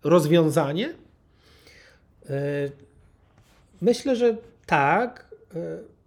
rozwiązanie? 0.04 0.94
Y, 2.30 2.72
Myślę, 3.80 4.16
że 4.16 4.36
tak. 4.66 5.28
y, 5.56 5.58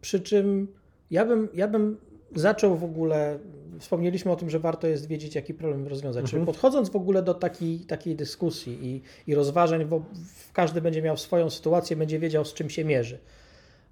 Przy 0.01 0.19
czym 0.19 0.67
ja 1.11 1.25
bym, 1.25 1.49
ja 1.53 1.67
bym 1.67 1.97
zaczął 2.35 2.77
w 2.77 2.83
ogóle. 2.83 3.39
Wspomnieliśmy 3.79 4.31
o 4.31 4.35
tym, 4.35 4.49
że 4.49 4.59
warto 4.59 4.87
jest 4.87 5.07
wiedzieć, 5.07 5.35
jaki 5.35 5.53
problem 5.53 5.87
rozwiązać. 5.87 6.25
Czyli 6.25 6.45
podchodząc 6.45 6.89
w 6.89 6.95
ogóle 6.95 7.23
do 7.23 7.33
takiej, 7.33 7.79
takiej 7.79 8.15
dyskusji 8.15 8.79
i, 8.81 9.01
i 9.31 9.35
rozważań, 9.35 9.85
bo 9.85 10.05
każdy 10.53 10.81
będzie 10.81 11.01
miał 11.01 11.17
swoją 11.17 11.49
sytuację, 11.49 11.95
będzie 11.95 12.19
wiedział, 12.19 12.45
z 12.45 12.53
czym 12.53 12.69
się 12.69 12.85
mierzy. 12.85 13.19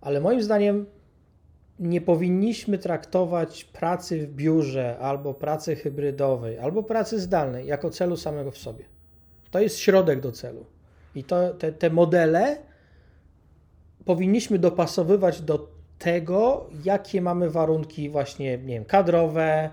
Ale 0.02 0.22
moim 0.22 0.44
zdaniem 0.44 0.86
nie 1.80 2.02
powinniśmy 2.02 2.78
traktować 2.78 3.64
pracy 3.66 4.28
w 4.28 4.34
biurze, 4.34 4.98
albo 5.00 5.34
pracy 5.34 5.76
hybrydowej, 5.76 6.60
albo 6.60 6.84
pracy 6.84 7.20
zdalnej 7.20 7.68
jako 7.68 7.90
celu 7.90 8.18
samego 8.18 8.52
w 8.52 8.58
sobie. 8.58 8.86
To 9.52 9.60
jest 9.60 9.78
środek 9.80 10.20
do 10.20 10.32
celu. 10.32 10.66
I 11.16 11.24
to, 11.24 11.54
te, 11.54 11.72
te 11.72 11.90
modele 11.90 12.58
powinniśmy 14.06 14.60
dopasowywać 14.60 15.42
do 15.42 15.68
tego, 16.00 16.70
jakie 16.84 17.22
mamy 17.22 17.50
warunki 17.50 18.10
właśnie, 18.10 18.58
nie 18.58 18.74
wiem, 18.74 18.86
kadrowe, 18.86 19.70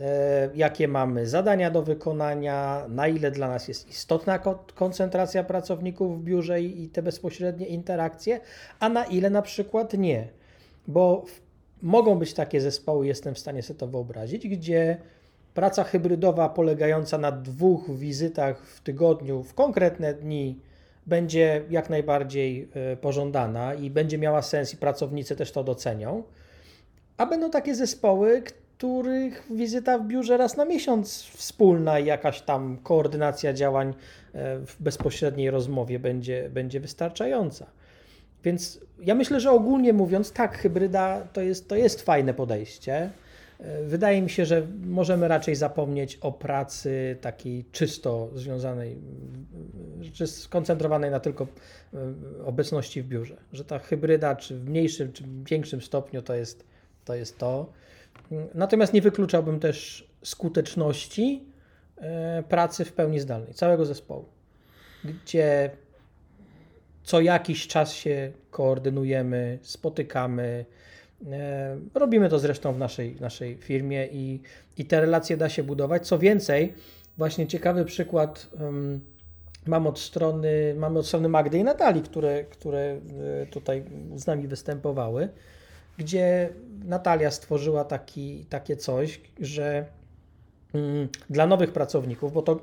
e, 0.00 0.50
jakie 0.54 0.88
mamy 0.88 1.26
zadania 1.26 1.70
do 1.70 1.82
wykonania, 1.82 2.86
na 2.88 3.08
ile 3.08 3.30
dla 3.30 3.48
nas 3.48 3.68
jest 3.68 3.88
istotna 3.88 4.38
ko- 4.38 4.64
koncentracja 4.74 5.44
pracowników 5.44 6.20
w 6.20 6.24
biurze 6.24 6.60
i 6.62 6.88
te 6.88 7.02
bezpośrednie 7.02 7.66
interakcje, 7.66 8.40
a 8.80 8.88
na 8.88 9.04
ile 9.04 9.30
na 9.30 9.42
przykład 9.42 9.92
nie. 9.94 10.28
Bo 10.88 11.24
w, 11.26 11.41
mogą 11.82 12.18
być 12.18 12.34
takie 12.34 12.60
zespoły, 12.60 13.06
jestem 13.06 13.34
w 13.34 13.38
stanie 13.38 13.62
sobie 13.62 13.78
to 13.78 13.86
wyobrazić, 13.86 14.48
gdzie 14.48 14.96
praca 15.54 15.84
hybrydowa 15.84 16.48
polegająca 16.48 17.18
na 17.18 17.32
dwóch 17.32 17.90
wizytach 17.96 18.66
w 18.66 18.80
tygodniu 18.80 19.42
w 19.42 19.54
konkretne 19.54 20.14
dni 20.14 20.58
będzie 21.06 21.62
jak 21.70 21.90
najbardziej 21.90 22.68
e, 22.74 22.96
pożądana 22.96 23.74
i 23.74 23.90
będzie 23.90 24.18
miała 24.18 24.42
sens 24.42 24.74
i 24.74 24.76
pracownicy 24.76 25.36
też 25.36 25.52
to 25.52 25.64
docenią. 25.64 26.22
A 27.16 27.26
będą 27.26 27.50
takie 27.50 27.74
zespoły, 27.74 28.42
których 28.42 29.46
wizyta 29.50 29.98
w 29.98 30.06
biurze 30.06 30.36
raz 30.36 30.56
na 30.56 30.64
miesiąc 30.64 31.22
wspólna 31.22 31.98
i 31.98 32.06
jakaś 32.06 32.40
tam 32.40 32.78
koordynacja 32.82 33.52
działań 33.52 33.88
e, 33.88 33.94
w 34.58 34.76
bezpośredniej 34.80 35.50
rozmowie 35.50 35.98
będzie, 35.98 36.50
będzie 36.50 36.80
wystarczająca. 36.80 37.66
Więc 38.44 38.80
ja 39.00 39.14
myślę, 39.14 39.40
że 39.40 39.50
ogólnie 39.50 39.92
mówiąc, 39.92 40.32
tak, 40.32 40.58
hybryda 40.58 41.20
to 41.32 41.40
jest, 41.40 41.68
to 41.68 41.76
jest 41.76 42.02
fajne 42.02 42.34
podejście. 42.34 43.10
E, 43.58 43.82
Wydaje 43.84 44.22
mi 44.22 44.30
się, 44.30 44.44
że 44.46 44.66
możemy 44.84 45.28
raczej 45.28 45.54
zapomnieć 45.54 46.16
o 46.16 46.32
pracy 46.32 47.16
takiej 47.20 47.64
czysto 47.72 48.28
związanej, 48.34 48.96
czy 50.12 50.26
skoncentrowanej 50.26 51.10
na 51.10 51.20
tylko 51.20 51.46
e, 51.94 51.98
obecności 52.44 53.02
w 53.02 53.08
biurze. 53.08 53.36
Że 53.52 53.64
ta 53.64 53.78
hybryda, 53.78 54.36
czy 54.36 54.58
w 54.58 54.68
mniejszym, 54.68 55.12
czy 55.12 55.24
większym 55.44 55.82
stopniu 55.82 56.22
to 56.22 56.34
jest 56.34 56.64
to. 57.04 57.14
Jest 57.14 57.38
to. 57.38 57.72
Natomiast 58.54 58.92
nie 58.92 59.02
wykluczałbym 59.02 59.60
też 59.60 60.08
skuteczności 60.22 61.44
e, 61.96 62.42
pracy 62.48 62.84
w 62.84 62.92
pełni 62.92 63.20
zdalnej, 63.20 63.54
całego 63.54 63.86
zespołu, 63.86 64.24
gdzie 65.04 65.70
co 67.04 67.20
jakiś 67.20 67.66
czas 67.66 67.92
się 67.92 68.32
koordynujemy, 68.50 69.58
spotykamy. 69.62 70.64
E, 71.30 71.76
Robimy 71.94 72.28
to 72.28 72.38
zresztą 72.38 72.72
w 72.72 72.78
naszej, 72.78 73.16
naszej 73.20 73.56
firmie 73.56 74.06
i, 74.06 74.40
i 74.78 74.84
te 74.84 75.00
relacje 75.00 75.36
da 75.36 75.48
się 75.48 75.62
budować. 75.62 76.06
Co 76.06 76.18
więcej, 76.18 76.74
właśnie 77.18 77.46
ciekawy 77.46 77.84
przykład 77.84 78.48
em, 78.60 79.00
mam 79.66 79.86
od 79.86 79.98
strony, 79.98 80.74
mamy 80.78 80.98
od 80.98 81.06
strony 81.06 81.28
Magdy 81.28 81.58
i 81.58 81.64
Natalii, 81.64 82.02
które, 82.02 82.44
które 82.44 82.80
e, 83.42 83.46
tutaj 83.46 83.84
z 84.14 84.26
nami 84.26 84.48
występowały. 84.48 85.28
gdzie 85.98 86.48
Natalia 86.84 87.30
stworzyła 87.30 87.84
taki, 87.84 88.46
takie 88.48 88.76
coś, 88.76 89.20
że 89.40 89.84
dla 91.30 91.46
nowych 91.46 91.72
pracowników, 91.72 92.32
bo 92.32 92.42
to 92.42 92.60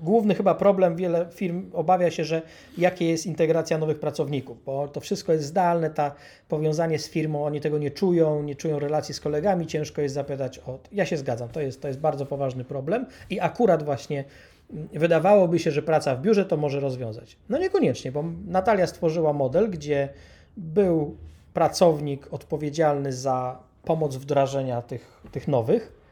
główny 0.00 0.34
chyba 0.34 0.54
problem, 0.54 0.96
wiele 0.96 1.26
firm 1.32 1.70
obawia 1.72 2.10
się, 2.10 2.24
że 2.24 2.42
jakie 2.78 3.08
jest 3.08 3.26
integracja 3.26 3.78
nowych 3.78 4.00
pracowników, 4.00 4.64
bo 4.64 4.88
to 4.88 5.00
wszystko 5.00 5.32
jest 5.32 5.44
zdalne, 5.44 5.90
ta 5.90 6.14
powiązanie 6.48 6.98
z 6.98 7.08
firmą, 7.08 7.44
oni 7.44 7.60
tego 7.60 7.78
nie 7.78 7.90
czują, 7.90 8.42
nie 8.42 8.54
czują 8.54 8.78
relacji 8.78 9.14
z 9.14 9.20
kolegami, 9.20 9.66
ciężko 9.66 10.02
jest 10.02 10.14
zapytać 10.14 10.58
o... 10.58 10.78
Ja 10.92 11.06
się 11.06 11.16
zgadzam, 11.16 11.48
to 11.48 11.60
jest, 11.60 11.82
to 11.82 11.88
jest 11.88 12.00
bardzo 12.00 12.26
poważny 12.26 12.64
problem 12.64 13.06
i 13.30 13.40
akurat 13.40 13.82
właśnie 13.82 14.24
mm, 14.72 14.88
wydawałoby 14.92 15.58
się, 15.58 15.70
że 15.70 15.82
praca 15.82 16.16
w 16.16 16.20
biurze 16.20 16.44
to 16.44 16.56
może 16.56 16.80
rozwiązać. 16.80 17.36
No 17.48 17.58
niekoniecznie, 17.58 18.12
bo 18.12 18.24
Natalia 18.46 18.86
stworzyła 18.86 19.32
model, 19.32 19.70
gdzie 19.70 20.08
był 20.56 21.16
pracownik 21.54 22.28
odpowiedzialny 22.30 23.12
za 23.12 23.58
pomoc 23.84 24.16
wdrażania 24.16 24.82
tych, 24.82 25.22
tych 25.32 25.48
nowych 25.48 26.03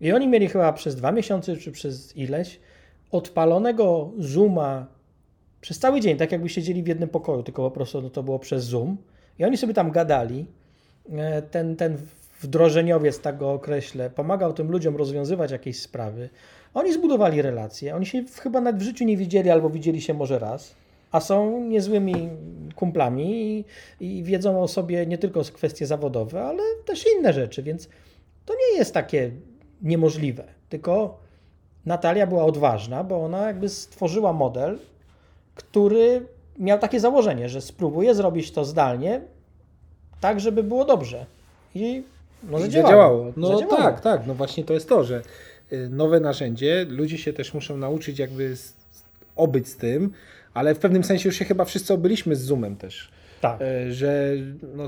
i 0.00 0.12
oni 0.12 0.28
mieli 0.28 0.48
chyba 0.48 0.72
przez 0.72 0.96
dwa 0.96 1.12
miesiące, 1.12 1.56
czy 1.56 1.72
przez 1.72 2.16
ileś, 2.16 2.60
odpalonego 3.10 4.10
Zooma 4.18 4.86
przez 5.60 5.78
cały 5.78 6.00
dzień, 6.00 6.16
tak 6.16 6.32
jakby 6.32 6.48
siedzieli 6.48 6.82
w 6.82 6.86
jednym 6.86 7.08
pokoju, 7.08 7.42
tylko 7.42 7.62
po 7.62 7.70
prostu 7.70 8.02
no, 8.02 8.10
to 8.10 8.22
było 8.22 8.38
przez 8.38 8.64
Zoom. 8.64 8.96
I 9.38 9.44
oni 9.44 9.56
sobie 9.56 9.74
tam 9.74 9.90
gadali. 9.90 10.46
E, 11.12 11.42
Ten, 11.42 11.76
ten 11.76 11.98
wdrożeniowiec, 12.40 13.20
tak 13.20 13.38
go 13.38 13.52
określę, 13.52 14.10
pomagał 14.10 14.52
tym 14.52 14.70
ludziom 14.70 14.96
rozwiązywać 14.96 15.50
jakieś 15.50 15.80
sprawy. 15.80 16.28
Oni 16.74 16.92
zbudowali 16.92 17.42
relacje. 17.42 17.94
Oni 17.94 18.06
się 18.06 18.24
chyba 18.42 18.60
nawet 18.60 18.80
w 18.80 18.84
życiu 18.84 19.04
nie 19.04 19.16
widzieli, 19.16 19.50
albo 19.50 19.70
widzieli 19.70 20.00
się 20.00 20.14
może 20.14 20.38
raz, 20.38 20.74
a 21.12 21.20
są 21.20 21.60
niezłymi 21.60 22.28
kumplami 22.74 23.64
i, 24.00 24.18
i 24.18 24.22
wiedzą 24.22 24.62
o 24.62 24.68
sobie 24.68 25.06
nie 25.06 25.18
tylko 25.18 25.42
kwestie 25.42 25.86
zawodowe, 25.86 26.42
ale 26.42 26.62
też 26.84 27.04
inne 27.18 27.32
rzeczy, 27.32 27.62
więc 27.62 27.88
to 28.44 28.54
nie 28.54 28.78
jest 28.78 28.94
takie 28.94 29.30
niemożliwe. 29.82 30.44
Tylko 30.68 31.18
Natalia 31.86 32.26
była 32.26 32.44
odważna, 32.44 33.04
bo 33.04 33.24
ona 33.24 33.46
jakby 33.46 33.68
stworzyła 33.68 34.32
model, 34.32 34.78
który 35.54 36.26
miał 36.58 36.78
takie 36.78 37.00
założenie, 37.00 37.48
że 37.48 37.60
spróbuje 37.60 38.14
zrobić 38.14 38.50
to 38.50 38.64
zdalnie, 38.64 39.20
tak, 40.20 40.40
żeby 40.40 40.62
było 40.62 40.84
dobrze. 40.84 41.26
I 41.74 42.02
no, 42.42 42.58
I 42.58 42.62
zadziałało. 42.62 42.88
zadziałało. 42.88 43.32
No 43.36 43.48
Zadziałało. 43.48 43.82
tak, 43.82 44.00
tak. 44.00 44.26
No 44.26 44.34
właśnie 44.34 44.64
to 44.64 44.74
jest 44.74 44.88
to, 44.88 45.04
że 45.04 45.22
y, 45.72 45.88
nowe 45.90 46.20
narzędzie, 46.20 46.86
ludzie 46.88 47.18
się 47.18 47.32
też 47.32 47.54
muszą 47.54 47.76
nauczyć 47.76 48.18
jakby 48.18 48.56
z, 48.56 48.74
obyć 49.36 49.68
z 49.68 49.76
tym, 49.76 50.10
ale 50.54 50.74
w 50.74 50.78
pewnym 50.78 51.04
sensie 51.04 51.28
już 51.28 51.36
się 51.38 51.44
chyba 51.44 51.64
wszyscy 51.64 51.94
obyliśmy 51.94 52.36
z 52.36 52.40
Zoomem 52.40 52.76
też. 52.76 53.10
Tak. 53.40 53.62
E, 53.62 53.92
że 53.92 54.34
no, 54.74 54.86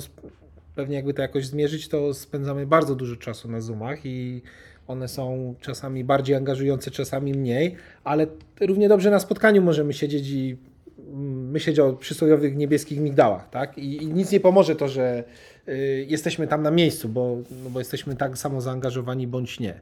pewnie 0.74 0.96
jakby 0.96 1.14
to 1.14 1.22
jakoś 1.22 1.46
zmierzyć, 1.46 1.88
to 1.88 2.14
spędzamy 2.14 2.66
bardzo 2.66 2.94
dużo 2.94 3.16
czasu 3.16 3.48
na 3.48 3.60
Zoomach 3.60 4.06
i 4.06 4.42
one 4.88 5.08
są 5.08 5.54
czasami 5.60 6.04
bardziej 6.04 6.36
angażujące, 6.36 6.90
czasami 6.90 7.32
mniej, 7.32 7.76
ale 8.04 8.26
równie 8.60 8.88
dobrze 8.88 9.10
na 9.10 9.20
spotkaniu 9.20 9.62
możemy 9.62 9.92
siedzieć 9.92 10.28
i 10.28 10.56
mm, 10.98 11.50
myśleć 11.50 11.78
o 11.78 11.92
przysłowiowych 11.92 12.56
niebieskich 12.56 13.00
migdałach, 13.00 13.50
tak? 13.50 13.78
I, 13.78 14.02
i 14.02 14.06
nic 14.06 14.32
nie 14.32 14.40
pomoże 14.40 14.76
to, 14.76 14.88
że 14.88 15.24
y, 15.68 16.06
jesteśmy 16.08 16.46
tam 16.46 16.62
na 16.62 16.70
miejscu, 16.70 17.08
bo, 17.08 17.36
no, 17.64 17.70
bo 17.70 17.78
jesteśmy 17.78 18.16
tak 18.16 18.38
samo 18.38 18.60
zaangażowani 18.60 19.26
bądź 19.26 19.60
nie, 19.60 19.80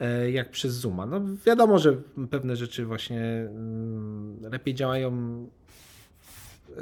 e, 0.00 0.30
jak 0.30 0.50
przez 0.50 0.72
Zooma. 0.72 1.06
No 1.06 1.20
wiadomo, 1.46 1.78
że 1.78 1.96
pewne 2.30 2.56
rzeczy 2.56 2.84
właśnie 2.84 3.20
mm, 3.20 4.36
lepiej 4.52 4.74
działają 4.74 5.12
y, 6.70 6.74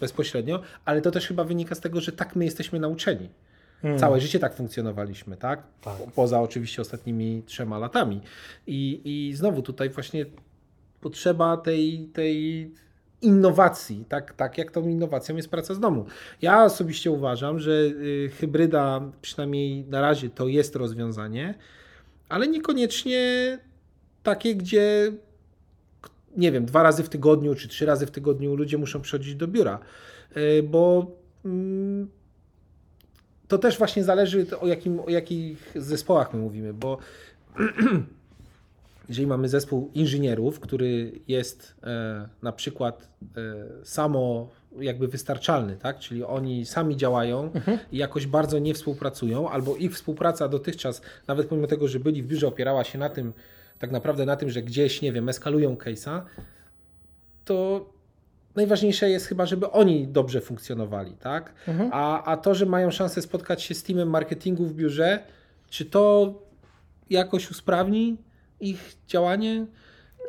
bezpośrednio, 0.00 0.60
ale 0.84 1.00
to 1.00 1.10
też 1.10 1.26
chyba 1.26 1.44
wynika 1.44 1.74
z 1.74 1.80
tego, 1.80 2.00
że 2.00 2.12
tak 2.12 2.36
my 2.36 2.44
jesteśmy 2.44 2.80
nauczeni. 2.80 3.28
Mm. 3.84 3.98
Całe 3.98 4.20
życie 4.20 4.38
tak 4.38 4.54
funkcjonowaliśmy, 4.54 5.36
tak? 5.36 5.62
Tak. 5.82 5.96
Po- 5.96 6.10
Poza 6.14 6.40
oczywiście 6.40 6.82
ostatnimi 6.82 7.42
trzema 7.46 7.78
latami. 7.78 8.20
I, 8.66 9.00
i 9.04 9.34
znowu 9.34 9.62
tutaj 9.62 9.90
właśnie 9.90 10.26
potrzeba 11.00 11.56
tej, 11.56 12.08
tej 12.12 12.70
innowacji, 13.22 14.04
tak, 14.08 14.32
tak 14.34 14.58
jak 14.58 14.70
tą 14.70 14.88
innowacją 14.88 15.36
jest 15.36 15.48
praca 15.48 15.74
z 15.74 15.80
domu. 15.80 16.06
Ja 16.42 16.64
osobiście 16.64 17.10
uważam, 17.10 17.58
że 17.58 17.72
y, 17.72 18.30
hybryda, 18.38 19.00
przynajmniej 19.22 19.84
na 19.84 20.00
razie, 20.00 20.30
to 20.30 20.48
jest 20.48 20.76
rozwiązanie, 20.76 21.54
ale 22.28 22.46
niekoniecznie 22.48 23.58
takie, 24.22 24.54
gdzie 24.54 25.12
nie 26.36 26.52
wiem, 26.52 26.64
dwa 26.64 26.82
razy 26.82 27.02
w 27.02 27.08
tygodniu 27.08 27.54
czy 27.54 27.68
trzy 27.68 27.86
razy 27.86 28.06
w 28.06 28.10
tygodniu 28.10 28.54
ludzie 28.54 28.78
muszą 28.78 29.00
przychodzić 29.00 29.34
do 29.34 29.48
biura, 29.48 29.78
Y, 30.36 30.62
bo 30.62 31.06
mm, 31.44 32.08
to 33.54 33.58
też 33.58 33.78
właśnie 33.78 34.04
zależy 34.04 34.46
o, 34.60 34.66
jakim, 34.66 35.00
o 35.00 35.10
jakich 35.10 35.72
zespołach 35.76 36.34
my 36.34 36.40
mówimy, 36.40 36.72
bo 36.72 36.98
jeżeli 39.08 39.26
mamy 39.26 39.48
zespół 39.48 39.90
inżynierów, 39.94 40.60
który 40.60 41.12
jest 41.28 41.74
e, 41.82 42.28
na 42.42 42.52
przykład 42.52 43.08
e, 43.36 43.84
samo 43.84 44.48
jakby 44.78 45.08
wystarczalny, 45.08 45.76
tak? 45.76 45.98
czyli 45.98 46.24
oni 46.24 46.66
sami 46.66 46.96
działają 46.96 47.50
i 47.92 47.96
jakoś 47.96 48.26
bardzo 48.26 48.58
nie 48.58 48.74
współpracują, 48.74 49.50
albo 49.50 49.76
ich 49.76 49.94
współpraca 49.94 50.48
dotychczas, 50.48 51.02
nawet 51.26 51.46
pomimo 51.46 51.66
tego, 51.66 51.88
że 51.88 52.00
byli 52.00 52.22
w 52.22 52.26
biurze, 52.26 52.46
opierała 52.46 52.84
się 52.84 52.98
na 52.98 53.08
tym, 53.08 53.32
tak 53.78 53.90
naprawdę 53.90 54.26
na 54.26 54.36
tym, 54.36 54.50
że 54.50 54.62
gdzieś, 54.62 55.02
nie 55.02 55.12
wiem, 55.12 55.28
eskalują 55.28 55.74
case'a, 55.74 56.22
to 57.44 57.86
najważniejsze 58.56 59.10
jest 59.10 59.26
chyba, 59.26 59.46
żeby 59.46 59.70
oni 59.70 60.08
dobrze 60.08 60.40
funkcjonowali, 60.40 61.12
tak? 61.12 61.52
Mhm. 61.68 61.90
A, 61.92 62.24
a 62.24 62.36
to, 62.36 62.54
że 62.54 62.66
mają 62.66 62.90
szansę 62.90 63.22
spotkać 63.22 63.62
się 63.62 63.74
z 63.74 63.82
teamem 63.82 64.10
marketingu 64.10 64.66
w 64.66 64.74
biurze, 64.74 65.18
czy 65.70 65.84
to 65.84 66.34
jakoś 67.10 67.50
usprawni 67.50 68.16
ich 68.60 68.96
działanie? 69.06 69.66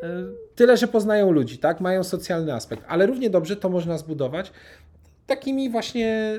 E, 0.03 0.07
Tyle, 0.55 0.77
że 0.77 0.87
poznają 0.87 1.31
ludzi, 1.31 1.57
tak? 1.57 1.81
Mają 1.81 2.03
socjalny 2.03 2.53
aspekt, 2.53 2.83
ale 2.87 3.05
równie 3.05 3.29
dobrze 3.29 3.55
to 3.55 3.69
można 3.69 3.97
zbudować 3.97 4.51
takimi 5.27 5.69
właśnie 5.69 6.07
e, 6.09 6.37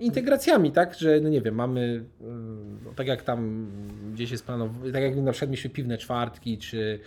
integracjami, 0.00 0.72
tak? 0.72 0.94
Że 0.94 1.20
no 1.20 1.28
nie 1.28 1.40
wiem, 1.40 1.54
mamy 1.54 2.04
e, 2.90 2.94
tak 2.94 3.06
jak 3.06 3.22
tam 3.22 3.70
gdzieś 4.12 4.30
jest 4.30 4.44
planowane, 4.46 4.92
tak 4.92 5.02
jak 5.02 5.16
na 5.16 5.32
przykład 5.32 5.50
mieliśmy 5.50 5.70
piwne 5.70 5.98
czwartki, 5.98 6.58
czy, 6.58 7.00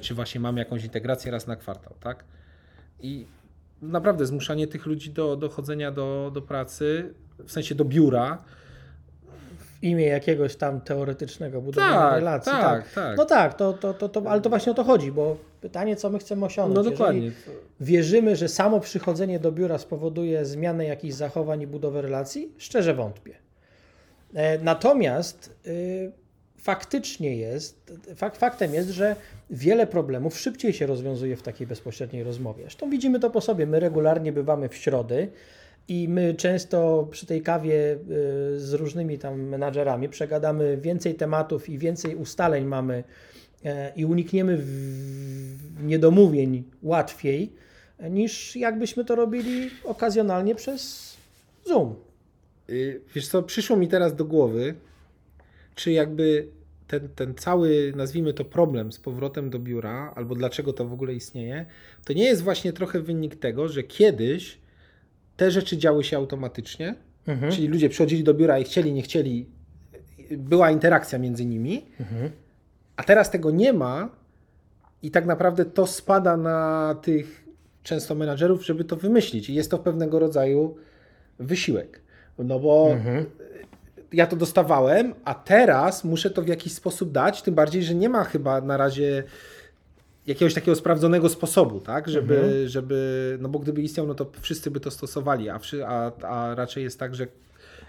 czy 0.00 0.14
właśnie 0.14 0.40
mamy 0.40 0.58
jakąś 0.58 0.84
integrację 0.84 1.32
raz 1.32 1.46
na 1.46 1.56
kwartał, 1.56 1.94
tak? 2.00 2.24
I 3.00 3.26
naprawdę 3.82 4.26
zmuszanie 4.26 4.66
tych 4.66 4.86
ludzi 4.86 5.10
do, 5.10 5.36
do 5.36 5.48
chodzenia 5.48 5.90
do, 5.90 6.30
do 6.34 6.42
pracy, 6.42 7.14
w 7.38 7.52
sensie 7.52 7.74
do 7.74 7.84
biura. 7.84 8.38
W 9.58 9.82
imię 9.84 10.06
jakiegoś 10.06 10.56
tam 10.56 10.80
teoretycznego 10.80 11.60
budowania 11.62 11.94
Tak, 11.98 12.14
relacji. 12.14 12.52
tak, 12.52 12.92
tak. 12.92 13.16
No 13.16 13.24
tak, 13.24 13.54
to, 13.54 13.72
to, 13.72 13.94
to, 13.94 14.08
to, 14.08 14.22
ale 14.30 14.40
to 14.40 14.48
właśnie 14.50 14.72
o 14.72 14.74
to 14.74 14.84
chodzi, 14.84 15.12
bo 15.12 15.36
pytanie, 15.60 15.96
co 15.96 16.10
my 16.10 16.18
chcemy 16.18 16.44
osiągnąć. 16.46 16.76
No 16.76 16.82
Jeżeli 16.82 16.96
dokładnie. 16.98 17.30
wierzymy, 17.80 18.36
że 18.36 18.48
samo 18.48 18.80
przychodzenie 18.80 19.38
do 19.40 19.52
biura 19.52 19.78
spowoduje 19.78 20.44
zmianę 20.44 20.84
jakichś 20.84 21.14
zachowań 21.14 21.60
i 21.62 21.66
budowę 21.66 22.02
relacji? 22.02 22.52
Szczerze 22.58 22.94
wątpię. 22.94 23.34
E, 24.34 24.58
Natomiast 24.58 25.54
y, 25.66 26.12
faktycznie 26.62 27.36
jest, 27.36 27.92
fak, 28.16 28.36
faktem 28.36 28.74
jest, 28.74 28.88
że 28.88 29.16
wiele 29.50 29.86
problemów 29.86 30.38
szybciej 30.38 30.72
się 30.72 30.86
rozwiązuje 30.86 31.36
w 31.36 31.42
takiej 31.42 31.66
bezpośredniej 31.66 32.24
rozmowie. 32.24 32.62
Zresztą 32.62 32.90
widzimy 32.90 33.20
to 33.20 33.30
po 33.30 33.40
sobie. 33.40 33.66
My 33.66 33.80
regularnie 33.80 34.32
bywamy 34.32 34.68
w 34.68 34.76
środy 34.76 35.28
i 35.88 36.08
my 36.08 36.34
często 36.34 37.08
przy 37.10 37.26
tej 37.26 37.42
kawie 37.42 37.92
y, 37.92 37.98
z 38.60 38.72
różnymi 38.72 39.18
tam 39.18 39.42
menadżerami 39.42 40.08
przegadamy 40.08 40.76
więcej 40.76 41.14
tematów 41.14 41.68
i 41.68 41.78
więcej 41.78 42.16
ustaleń 42.16 42.64
mamy 42.64 43.04
e, 43.64 43.92
i 43.96 44.04
unikniemy 44.04 44.64
niedomówień 45.82 46.64
łatwiej 46.82 47.52
niż 48.10 48.56
jakbyśmy 48.56 49.04
to 49.04 49.14
robili 49.14 49.70
okazjonalnie 49.84 50.54
przez 50.54 51.10
Zoom. 51.66 51.94
Y, 52.70 53.00
Wiesz 53.14 53.28
co, 53.28 53.42
przyszło 53.42 53.76
mi 53.76 53.88
teraz 53.88 54.16
do 54.16 54.24
głowy, 54.24 54.74
czy 55.80 55.92
jakby 55.92 56.48
ten, 56.86 57.08
ten 57.08 57.34
cały, 57.34 57.92
nazwijmy 57.96 58.32
to 58.34 58.44
problem 58.44 58.92
z 58.92 58.98
powrotem 59.00 59.50
do 59.50 59.58
biura, 59.58 60.12
albo 60.16 60.34
dlaczego 60.34 60.72
to 60.72 60.86
w 60.86 60.92
ogóle 60.92 61.14
istnieje, 61.14 61.66
to 62.04 62.12
nie 62.12 62.24
jest 62.24 62.42
właśnie 62.42 62.72
trochę 62.72 63.00
wynik 63.00 63.36
tego, 63.36 63.68
że 63.68 63.82
kiedyś 63.82 64.58
te 65.36 65.50
rzeczy 65.50 65.76
działy 65.78 66.04
się 66.04 66.16
automatycznie, 66.16 66.94
Mhm. 67.26 67.52
czyli 67.52 67.68
ludzie 67.68 67.88
przychodzili 67.88 68.24
do 68.24 68.34
biura 68.34 68.58
i 68.58 68.64
chcieli, 68.64 68.92
nie 68.92 69.02
chcieli, 69.02 69.46
była 70.30 70.70
interakcja 70.70 71.18
między 71.18 71.44
nimi, 71.46 71.86
Mhm. 72.00 72.30
a 72.96 73.02
teraz 73.02 73.30
tego 73.30 73.50
nie 73.50 73.72
ma 73.72 74.08
i 75.02 75.10
tak 75.10 75.26
naprawdę 75.26 75.64
to 75.64 75.86
spada 75.86 76.36
na 76.36 76.94
tych 77.02 77.44
często 77.82 78.14
menadżerów, 78.14 78.66
żeby 78.66 78.84
to 78.84 78.96
wymyślić. 78.96 79.50
I 79.50 79.54
jest 79.54 79.70
to 79.70 79.78
pewnego 79.78 80.18
rodzaju 80.18 80.76
wysiłek. 81.38 82.00
No 82.38 82.60
bo 82.60 82.88
Mhm. 82.92 83.24
Ja 84.12 84.26
to 84.26 84.36
dostawałem, 84.36 85.14
a 85.24 85.34
teraz 85.34 86.04
muszę 86.04 86.30
to 86.30 86.42
w 86.42 86.48
jakiś 86.48 86.72
sposób 86.72 87.12
dać, 87.12 87.42
tym 87.42 87.54
bardziej, 87.54 87.82
że 87.82 87.94
nie 87.94 88.08
ma 88.08 88.24
chyba 88.24 88.60
na 88.60 88.76
razie 88.76 89.24
jakiegoś 90.26 90.54
takiego 90.54 90.74
sprawdzonego 90.76 91.28
sposobu, 91.28 91.80
tak, 91.80 92.08
żeby, 92.08 92.36
Mhm. 92.38 92.68
żeby 92.68 93.38
no 93.40 93.48
bo 93.48 93.58
gdyby 93.58 93.82
istniał, 93.82 94.06
no 94.06 94.14
to 94.14 94.26
wszyscy 94.40 94.70
by 94.70 94.80
to 94.80 94.90
stosowali, 94.90 95.48
a, 95.48 95.60
a, 95.86 96.12
a 96.26 96.54
raczej 96.54 96.84
jest 96.84 96.98
tak, 96.98 97.14
że 97.14 97.26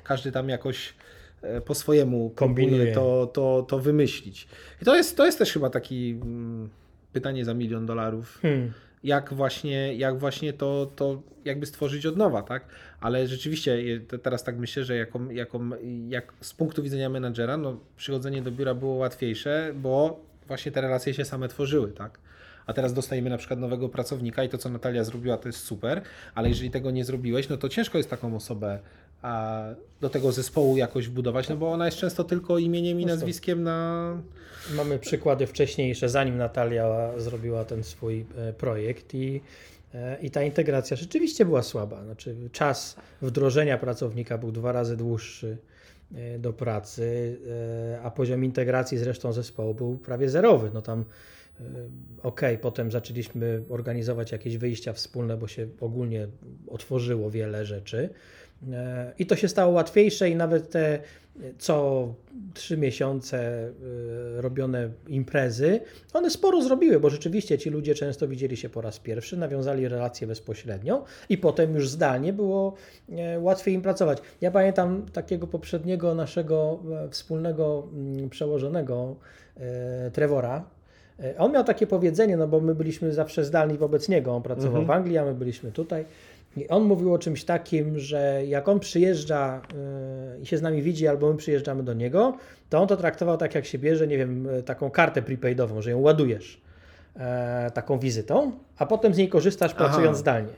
każdy 0.03 0.31
tam 0.31 0.49
jakoś 0.49 0.93
e, 1.41 1.62
po 1.62 1.75
swojemu 1.75 2.29
Kombinuje. 2.36 2.93
to, 2.93 3.29
to, 3.34 3.65
to 3.69 3.79
wymyślić. 3.79 4.47
I 4.81 4.86
to 4.86 4.95
jest, 4.95 5.17
to 5.17 5.25
jest 5.25 5.38
też 5.38 5.53
chyba 5.53 5.69
taki 5.69 6.19
mm, 6.21 6.69
pytanie 7.13 7.45
za 7.45 7.53
milion 7.53 7.86
dolarów. 7.86 8.39
Hmm. 8.41 8.71
Jak 9.04 9.34
właśnie, 9.34 9.96
jak 9.96 10.20
właśnie 10.20 10.54
to, 10.54 10.92
to 10.96 11.22
jakby 11.46 11.66
stworzyć 11.66 12.06
od 12.06 12.18
nowa, 12.18 12.42
tak? 12.42 12.66
Ale 13.00 13.28
rzeczywiście 13.28 13.78
teraz 14.24 14.44
tak 14.44 14.58
myślę, 14.58 14.84
że 14.84 14.96
jaką, 14.96 15.30
jaką, 15.30 15.70
jak 16.08 16.34
z 16.42 16.54
punktu 16.54 16.84
widzenia 16.84 17.10
menadżera, 17.10 17.58
no 17.58 17.80
przychodzenie 17.98 18.42
do 18.42 18.52
biura 18.52 18.74
było 18.74 18.94
łatwiejsze, 18.94 19.74
bo 19.76 20.26
właśnie 20.48 20.72
te 20.72 20.82
relacje 20.82 21.14
się 21.14 21.26
same 21.26 21.48
tworzyły, 21.48 21.92
tak? 21.92 22.20
A 22.66 22.74
teraz 22.74 22.94
dostajemy 22.94 23.30
na 23.30 23.38
przykład 23.38 23.60
nowego 23.60 23.90
pracownika 23.90 24.44
i 24.44 24.50
to, 24.50 24.58
co 24.58 24.70
Natalia 24.70 25.04
zrobiła, 25.04 25.38
to 25.38 25.50
jest 25.50 25.60
super, 25.60 26.02
ale 26.36 26.50
jeżeli 26.50 26.72
tego 26.72 26.92
nie 26.92 27.06
zrobiłeś, 27.06 27.50
no 27.50 27.58
to 27.58 27.70
ciężko 27.70 27.98
jest 27.98 28.10
taką 28.10 28.36
osobę 28.36 28.80
a, 29.21 29.63
do 30.01 30.10
tego 30.10 30.31
zespołu 30.31 30.77
jakoś 30.77 31.07
wbudować, 31.07 31.49
no 31.49 31.57
bo 31.57 31.71
ona 31.71 31.86
jest 31.86 31.97
często 31.97 32.23
tylko 32.23 32.57
imieniem 32.57 33.01
i 33.01 33.05
nazwiskiem 33.05 33.63
na... 33.63 34.17
Mamy 34.75 34.99
przykłady 34.99 35.47
wcześniejsze, 35.47 36.10
zanim 36.10 36.38
Natalia 36.38 37.12
zrobiła 37.17 37.65
ten 37.65 37.84
swój 37.84 38.25
e, 38.38 38.53
projekt 38.53 39.13
i, 39.13 39.41
e, 39.93 40.17
i 40.21 40.31
ta 40.31 40.43
integracja 40.43 40.97
rzeczywiście 40.97 41.45
była 41.45 41.63
słaba. 41.63 42.03
Znaczy, 42.03 42.36
czas 42.51 42.95
wdrożenia 43.21 43.77
pracownika 43.77 44.38
był 44.38 44.51
dwa 44.51 44.71
razy 44.71 44.97
dłuższy 44.97 45.57
e, 46.15 46.39
do 46.39 46.53
pracy, 46.53 47.38
a 48.03 48.12
poziom 48.12 48.45
integracji 48.45 48.97
z 48.97 49.03
resztą 49.03 49.34
zespołu 49.34 49.73
był 49.73 49.97
prawie 49.97 50.29
zerowy. 50.29 50.71
No 50.73 50.81
tam 50.81 51.05
Okej, 52.23 52.57
potem 52.57 52.91
zaczęliśmy 52.91 53.63
organizować 53.69 54.31
jakieś 54.31 54.57
wyjścia 54.57 54.93
wspólne, 54.93 55.38
bo 55.38 55.47
się 55.47 55.67
ogólnie 55.79 56.27
otworzyło 56.67 57.31
wiele 57.31 57.65
rzeczy. 57.65 58.10
E, 58.74 59.13
I 59.19 59.26
to 59.26 59.36
się 59.36 59.47
stało 59.47 59.74
łatwiejsze 59.74 60.30
i 60.30 60.36
nawet 60.36 60.69
te 60.69 61.00
co 61.58 62.08
trzy 62.54 62.78
miesiące 62.78 63.38
e, 63.38 64.41
robione 64.41 64.89
imprezy, 65.08 65.80
one 66.13 66.30
sporo 66.30 66.62
zrobiły, 66.62 67.00
bo 67.00 67.10
rzeczywiście 67.10 67.58
ci 67.58 67.69
ludzie 67.69 67.95
często 67.95 68.28
widzieli 68.28 68.58
się 68.58 68.69
po 68.69 68.82
raz 68.82 69.00
pierwszy, 69.00 69.38
nawiązali 69.38 69.88
relację 69.88 70.28
bezpośrednią 70.28 71.04
i 71.30 71.38
potem 71.38 71.76
już 71.76 71.89
zdalnie 71.89 72.34
było 72.34 72.74
e, 73.10 73.39
łatwiej 73.39 73.74
im 73.74 73.82
pracować. 73.82 74.17
Ja 74.41 74.52
pamiętam 74.52 75.06
takiego 75.13 75.47
poprzedniego 75.47 76.15
naszego 76.15 76.80
wspólnego 77.10 77.88
mm, 77.93 78.30
przełożonego 78.30 79.15
Trevora, 80.13 80.65
On 81.38 81.52
miał 81.52 81.63
takie 81.63 81.88
powiedzenie, 81.88 82.38
no 82.38 82.47
bo 82.47 82.60
my 82.60 82.76
byliśmy 82.76 83.13
zawsze 83.13 83.45
zdalni 83.45 83.78
wobec 83.78 84.10
niego. 84.10 84.36
On 84.36 84.41
pracował 84.43 84.82
Mhm. 84.82 84.86
w 84.86 84.91
Anglii, 84.91 85.17
a 85.17 85.26
my 85.26 85.34
byliśmy 85.34 85.71
tutaj. 85.71 86.06
I 86.58 86.68
on 86.68 86.84
mówił 86.84 87.14
o 87.14 87.20
czymś 87.20 87.44
takim, 87.44 88.00
że 88.00 88.42
jak 88.46 88.70
on 88.70 88.80
przyjeżdża 88.80 89.62
yy, 90.36 90.42
i 90.42 90.46
się 90.46 90.58
z 90.58 90.62
nami 90.62 90.82
widzi, 90.82 91.08
albo 91.08 91.32
my 91.32 91.38
przyjeżdżamy 91.38 91.84
do 91.84 91.94
niego, 91.94 92.38
to 92.70 92.82
on 92.82 92.88
to 92.88 92.98
traktował 92.98 93.38
tak, 93.38 93.56
jak 93.56 93.66
się 93.66 93.78
bierze, 93.78 94.08
nie 94.08 94.18
wiem, 94.18 94.48
e, 94.50 94.64
taką 94.64 94.90
kartę 94.92 95.22
prepaidową, 95.22 95.82
że 95.82 95.92
ją 95.92 96.00
ładujesz 96.00 96.62
e, 97.16 97.72
taką 97.74 98.00
wizytą, 98.00 98.52
a 98.78 98.86
potem 98.86 99.14
z 99.14 99.18
niej 99.18 99.30
korzystasz 99.30 99.72
Aha. 99.76 99.86
pracując 99.86 100.18
zdalnie. 100.18 100.54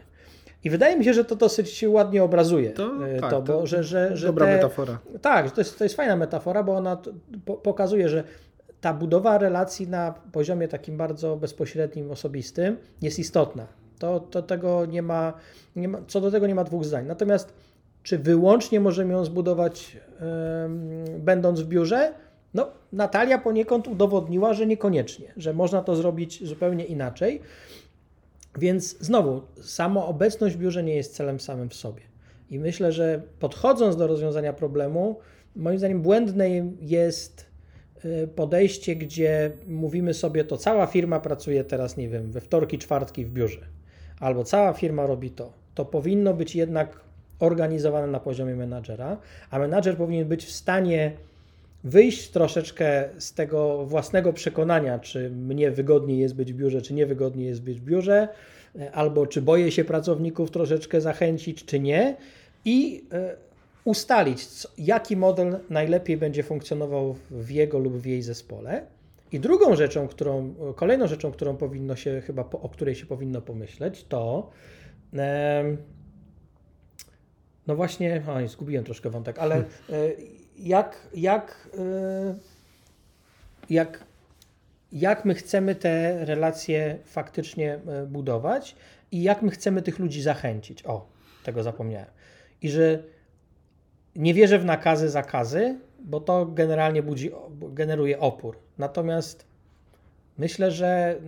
I 0.64 0.70
wydaje 0.70 0.98
mi 0.98 1.06
się, 1.06 1.14
że 1.14 1.26
to 1.26 1.36
dosyć 1.36 1.86
ładnie 1.88 2.24
obrazuje 2.24 2.72
To, 2.72 3.08
e, 3.08 3.20
tak, 3.20 3.30
to, 3.30 3.42
bo 3.42 3.68
że, 3.68 3.84
że, 3.84 4.18
że 4.18 4.28
dobra 4.28 4.46
te, 4.46 4.54
metafora. 4.56 5.00
tak, 5.22 5.52
to 5.52 5.62
jest, 5.62 5.78
to 5.78 5.84
jest 5.84 5.96
fajna 5.96 6.16
metafora, 6.16 6.64
bo 6.64 6.76
ona 6.76 7.02
po, 7.46 7.54
pokazuje, 7.54 8.10
że 8.10 8.24
ta 8.82 8.94
budowa 8.94 9.38
relacji 9.38 9.88
na 9.88 10.14
poziomie 10.32 10.68
takim 10.68 10.98
bardzo 10.98 11.36
bezpośrednim, 11.36 12.12
osobistym 12.12 12.78
jest 13.02 13.20
istotna. 13.20 13.68
To, 14.04 14.20
to 14.20 14.42
tego 14.42 14.86
nie 14.86 15.02
ma, 15.02 15.34
nie 15.76 15.88
ma, 15.88 16.00
co 16.08 16.22
do 16.22 16.32
tego 16.32 16.48
nie 16.48 16.56
ma 16.56 16.63
dwóch 16.63 16.86
zdań. 16.86 17.06
Natomiast 17.06 17.54
czy 18.04 18.18
wyłącznie 18.18 18.80
możemy 18.80 19.13
ją 19.13 19.26
zbudować 19.26 19.98
em, 20.20 21.04
będąc 21.20 21.62
w 21.62 21.68
biurze? 21.68 22.13
No, 22.54 22.68
Natalia 22.94 23.38
poniekąd 23.38 23.88
udowodniła, 23.88 24.54
że 24.54 24.66
niekoniecznie, 24.66 25.34
że 25.38 25.54
można 25.54 25.82
to 25.82 25.96
zrobić 25.96 26.48
zupełnie 26.48 26.86
inaczej. 26.86 27.42
Więc 28.58 28.98
znowu, 29.00 29.42
samo 29.62 30.08
obecność 30.08 30.56
w 30.56 30.60
biurze 30.60 30.84
nie 30.84 30.96
jest 30.96 31.16
celem 31.16 31.39
samym 31.39 31.70
w 31.70 31.74
sobie. 31.74 32.02
I 32.50 32.60
myślę, 32.60 32.92
że 32.92 33.22
podchodząc 33.39 33.96
do 33.96 34.08
rozwiązania 34.08 34.54
problemu, 34.54 35.20
moim 35.56 35.78
zdaniem 35.78 36.02
błędne 36.02 36.50
jest 36.82 37.46
y, 38.06 38.28
podejście, 38.36 38.96
gdzie 38.96 39.52
mówimy 39.68 40.13
sobie, 40.13 40.44
to 40.44 40.58
cała 40.58 40.88
firma 40.88 41.20
pracuje 41.20 41.63
teraz, 41.63 41.98
nie 41.98 42.10
wiem, 42.10 42.32
we 42.32 42.42
wtorki, 42.42 42.78
czwartki 42.78 43.26
w 43.26 43.32
biurze, 43.32 43.62
albo 44.24 44.44
cała 44.44 44.74
firma 44.74 45.06
robi 45.06 45.30
to. 45.30 45.52
To 45.76 45.86
powinno 45.86 46.34
być 46.34 46.56
jednak 46.56 47.00
organizowane 47.40 48.08
na 48.08 48.20
poziomie 48.20 48.56
menadżera, 48.56 49.18
a 49.52 49.60
menadżer 49.60 49.98
powinien 49.98 50.28
być 50.28 50.46
w 50.46 50.52
stanie 50.52 51.12
wyjść 51.84 52.30
troszeczkę 52.30 53.10
z 53.18 53.34
tego 53.34 53.86
własnego 53.86 54.34
przekonania, 54.34 55.00
czy 55.00 55.30
mnie 55.30 55.72
wygodniej 55.72 56.20
jest 56.20 56.36
być 56.36 56.54
w 56.54 56.56
biurze, 56.56 56.82
czy 56.82 56.94
niewygodniej 56.94 57.48
jest 57.48 57.62
być 57.62 57.80
w 57.80 57.84
biurze, 57.84 58.28
e, 58.80 58.92
albo 58.92 59.28
czy 59.28 59.42
boję 59.42 59.72
się 59.72 59.84
pracowników 59.84 60.52
troszeczkę 60.52 61.02
zachęcić, 61.02 61.66
czy 61.66 61.80
nie, 61.80 62.16
i 62.66 63.04
e, 63.12 63.36
ustalić, 63.84 64.40
jaki 64.78 65.18
model 65.18 65.60
najlepiej 65.70 66.18
będzie 66.18 66.44
funkcjonował 66.44 67.16
w 67.32 67.52
jego 67.52 67.80
lub 67.80 67.94
w 67.94 68.06
jej 68.06 68.22
zespole. 68.22 68.86
I 69.34 69.39
drugą 69.39 69.76
rzeczą, 69.76 70.08
którą, 70.08 70.56
kolejną 70.76 71.08
rzeczą, 71.08 71.32
którą 71.32 71.58
powinno 71.58 71.96
się 71.96 72.22
chyba, 72.22 72.50
o 72.52 72.69
której 72.69 72.96
się 72.96 73.06
powinno 73.06 73.41
pomyśleć, 73.41 74.04
to 74.04 74.50
no 77.67 77.76
właśnie, 77.76 78.24
oj, 78.36 78.48
zgubiłem 78.48 78.86
troszkę 78.86 79.10
wątek, 79.10 79.39
ale 79.39 79.56
e, 79.56 79.63
jak, 80.58 81.08
jak, 81.13 81.69
e, 81.78 82.36
jak, 83.69 84.04
jak 84.91 85.26
my 85.26 85.36
chcemy 85.36 85.76
te 85.76 86.26
relacje 86.26 86.98
faktycznie 87.04 87.74
e, 87.74 88.06
budować 88.06 88.76
i 89.12 89.24
jak 89.24 89.41
my 89.41 89.52
chcemy 89.52 89.82
tych 89.82 90.00
ludzi 90.00 90.22
zachęcić. 90.22 90.86
O, 90.86 91.08
tego 91.43 91.63
zapomniałem. 91.63 92.10
I 92.62 92.69
że 92.69 93.04
nie 94.15 94.34
wierzę 94.34 94.60
w 94.60 94.65
nakazy, 94.65 95.10
zakazy, 95.10 95.80
bo 96.00 96.19
to 96.19 96.46
generalnie 96.46 97.04
budzi, 97.04 97.32
generuje 97.52 98.19
opór. 98.19 98.62
Natomiast 98.78 99.46
myślę, 100.38 100.72
że 100.72 101.20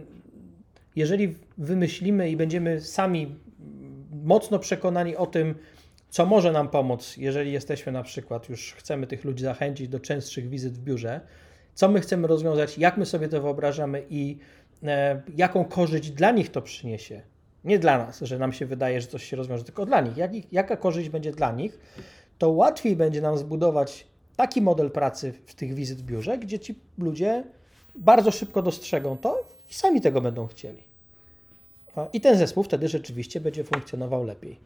jeżeli 0.96 1.36
wymyślimy 1.58 2.30
i 2.30 2.38
będziemy 2.38 2.82
sami 2.82 3.36
mocno 4.24 4.60
przekonani 4.60 5.16
o 5.16 5.26
tym, 5.26 5.56
co 6.10 6.26
może 6.26 6.52
nam 6.52 6.70
pomóc, 6.70 7.18
jeżeli 7.18 7.52
jesteśmy 7.52 7.92
na 7.92 8.04
przykład, 8.04 8.50
już 8.50 8.74
chcemy 8.74 9.08
tych 9.08 9.24
ludzi 9.24 9.44
zachęcić 9.44 9.88
do 9.88 10.00
częstszych 10.00 10.50
wizyt 10.50 10.74
w 10.74 10.84
biurze, 10.84 11.22
co 11.74 11.90
my 11.90 12.02
chcemy 12.02 12.28
rozwiązać, 12.28 12.78
jak 12.78 12.98
my 12.98 13.06
sobie 13.06 13.28
to 13.28 13.42
wyobrażamy 13.42 14.06
i 14.10 14.38
e, 14.84 15.22
jaką 15.36 15.66
korzyść 15.66 16.12
dla 16.12 16.32
nich 16.32 16.52
to 16.52 16.62
przyniesie. 16.62 17.22
Nie 17.64 17.80
dla 17.80 17.98
nas, 17.98 18.20
że 18.20 18.40
nam 18.40 18.54
się 18.54 18.66
wydaje, 18.66 19.02
że 19.02 19.08
coś 19.08 19.24
się 19.24 19.38
rozwiąże, 19.38 19.64
tylko 19.64 19.86
dla 19.86 20.02
nich. 20.02 20.18
Jak, 20.18 20.32
jaka 20.52 20.78
korzyść 20.78 21.10
będzie 21.10 21.32
dla 21.32 21.52
nich, 21.52 21.80
to 22.38 22.50
łatwiej 22.50 22.96
będzie 22.96 23.22
nam 23.22 23.38
zbudować 23.38 24.08
taki 24.36 24.62
model 24.62 24.92
pracy 24.92 25.34
w 25.46 25.56
tych 25.56 25.74
wizyt 25.74 26.02
w 26.02 26.04
biurze, 26.04 26.38
gdzie 26.38 26.60
ci 26.60 26.76
ludzie 26.98 27.44
bardzo 27.96 28.32
szybko 28.32 28.62
dostrzegą 28.62 29.18
to 29.18 29.50
i 29.72 29.74
sami 29.74 30.02
tego 30.02 30.22
będą 30.22 30.48
chcieli. 30.48 30.84
I 32.14 32.22
ten 32.22 32.38
zespół 32.38 32.64
wtedy 32.64 32.88
rzeczywiście 32.88 33.42
będzie 33.42 33.64
funkcjonował 33.64 34.24
lepiej. 34.24 34.60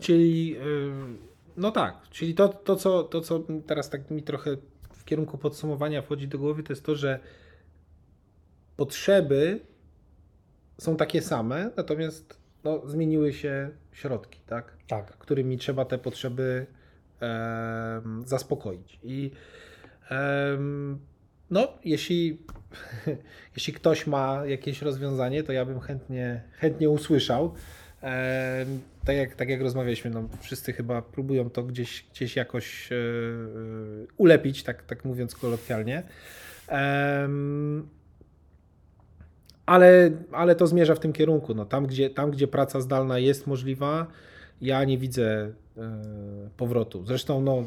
Czyli, 0.00 0.56
y, 0.56 0.90
no 1.56 1.70
tak, 1.70 1.96
czyli 2.10 2.34
to, 2.34 2.48
to, 2.48 2.76
co, 2.76 3.02
to, 3.02 3.20
co 3.20 3.40
teraz 3.66 3.90
tak 3.90 4.10
mi 4.10 4.22
trochę 4.22 4.56
w 4.92 5.04
kierunku 5.04 5.38
podsumowania 5.38 6.02
wchodzi 6.02 6.28
do 6.28 6.38
głowy, 6.38 6.62
to 6.62 6.72
jest 6.72 6.84
to, 6.84 6.96
że 6.96 7.18
potrzeby 8.76 9.60
są 10.78 10.96
takie 10.96 11.22
same, 11.22 11.70
natomiast 11.76 12.38
no, 12.64 12.82
zmieniły 12.86 13.32
się 13.32 13.70
środki, 13.92 14.40
tak? 14.46 14.76
Tak. 14.86 15.18
którymi 15.18 15.58
trzeba 15.58 15.84
te 15.84 15.98
potrzeby 15.98 16.66
zaspokoić. 18.24 18.98
I 19.02 19.30
no, 21.50 21.68
jeśli, 21.84 22.38
jeśli 23.56 23.72
ktoś 23.72 24.06
ma 24.06 24.42
jakieś 24.46 24.82
rozwiązanie, 24.82 25.42
to 25.42 25.52
ja 25.52 25.64
bym 25.64 25.80
chętnie, 25.80 26.42
chętnie 26.52 26.90
usłyszał. 26.90 27.54
Tak, 29.04 29.16
jak, 29.16 29.34
tak 29.34 29.48
jak 29.48 29.60
rozmawialiśmy, 29.60 30.10
no, 30.10 30.28
wszyscy 30.40 30.72
chyba 30.72 31.02
próbują 31.02 31.50
to 31.50 31.62
gdzieś, 31.62 32.06
gdzieś 32.12 32.36
jakoś 32.36 32.92
e, 32.92 32.94
e, 32.94 32.98
ulepić, 34.16 34.62
tak, 34.62 34.82
tak 34.82 35.04
mówiąc 35.04 35.34
kolokwialnie. 35.34 36.02
Ale, 39.66 40.10
ale 40.32 40.54
to 40.54 40.66
zmierza 40.66 40.94
w 40.94 41.00
tym 41.00 41.12
kierunku. 41.12 41.54
No, 41.54 41.64
tam, 41.64 41.86
gdzie, 41.86 42.10
tam, 42.10 42.30
gdzie 42.30 42.48
praca 42.48 42.80
zdalna 42.80 43.18
jest 43.18 43.46
możliwa, 43.46 44.06
ja 44.62 44.84
nie 44.84 44.98
widzę 44.98 45.52
e, 45.76 45.90
powrotu. 46.56 47.04
Zresztą 47.06 47.40
no, 47.40 47.58
e, 47.58 47.64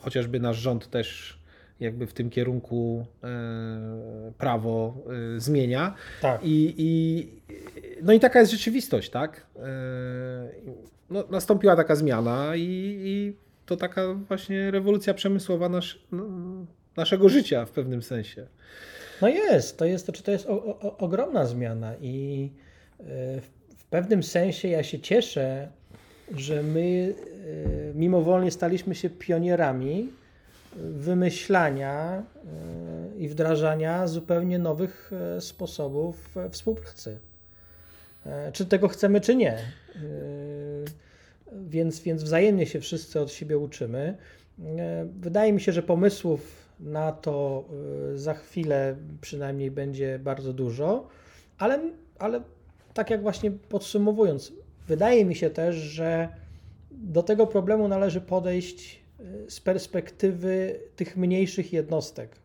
chociażby 0.00 0.40
nasz 0.40 0.56
rząd 0.56 0.90
też 0.90 1.40
jakby 1.80 2.06
w 2.06 2.12
tym 2.12 2.30
kierunku 2.30 3.06
e, 3.24 4.32
prawo 4.38 4.94
zmienia. 5.36 5.94
Tak. 6.22 6.40
I, 6.44 6.74
i, 6.78 7.28
no 8.02 8.12
i 8.12 8.20
taka 8.20 8.40
jest 8.40 8.52
rzeczywistość, 8.52 9.10
tak? 9.10 9.46
No, 11.10 11.24
nastąpiła 11.30 11.76
taka 11.76 11.94
zmiana 11.94 12.56
i, 12.56 12.96
i 13.04 13.36
to 13.66 13.76
taka 13.76 14.14
właśnie 14.14 14.70
rewolucja 14.70 15.14
przemysłowa 15.14 15.68
nasz, 15.68 16.02
no, 16.12 16.24
naszego 16.96 17.28
życia 17.28 17.66
w 17.66 17.70
pewnym 17.70 18.02
sensie. 18.02 18.46
No 19.22 19.28
jest, 19.28 19.78
to 19.78 19.84
jest, 19.84 20.06
to, 20.06 20.12
czy 20.12 20.22
to 20.22 20.30
jest 20.30 20.46
o, 20.46 20.64
o, 20.64 20.96
ogromna 20.96 21.46
zmiana 21.46 21.94
i 22.00 22.50
w 23.76 23.84
pewnym 23.90 24.22
sensie 24.22 24.68
ja 24.68 24.82
się 24.82 25.00
cieszę, 25.00 25.68
że 26.36 26.62
my 26.62 27.14
e, 27.90 27.94
mimowolnie 27.94 28.50
staliśmy 28.50 28.94
się 28.94 29.10
pionierami 29.10 30.08
wymyślania 30.76 32.22
e, 32.22 32.22
i 33.18 33.28
wdrażania 33.28 34.06
zupełnie 34.06 34.58
nowych 34.58 35.10
e, 35.12 35.40
sposobów 35.40 36.34
współpracy. 36.50 37.18
Czy 38.52 38.66
tego 38.66 38.88
chcemy, 38.88 39.20
czy 39.20 39.36
nie. 39.36 39.58
Więc, 41.52 42.00
więc 42.00 42.22
wzajemnie 42.22 42.66
się 42.66 42.80
wszyscy 42.80 43.20
od 43.20 43.32
siebie 43.32 43.58
uczymy. 43.58 44.16
Wydaje 45.20 45.52
mi 45.52 45.60
się, 45.60 45.72
że 45.72 45.82
pomysłów 45.82 46.68
na 46.80 47.12
to 47.12 47.64
za 48.14 48.34
chwilę 48.34 48.96
przynajmniej 49.20 49.70
będzie 49.70 50.18
bardzo 50.18 50.52
dużo, 50.52 51.08
ale, 51.58 51.80
ale 52.18 52.40
tak 52.94 53.10
jak 53.10 53.22
właśnie 53.22 53.50
podsumowując, 53.50 54.52
wydaje 54.90 55.24
mi 55.24 55.34
się 55.34 55.50
też, 55.50 55.76
że 55.76 56.28
do 56.90 57.22
tego 57.22 57.46
problemu 57.46 57.88
należy 57.88 58.20
podejść 58.20 59.00
e, 59.46 59.50
z 59.50 59.60
perspektywy 59.60 60.80
tych 60.96 61.16
mniejszych 61.16 61.72
jednostek, 61.72 62.36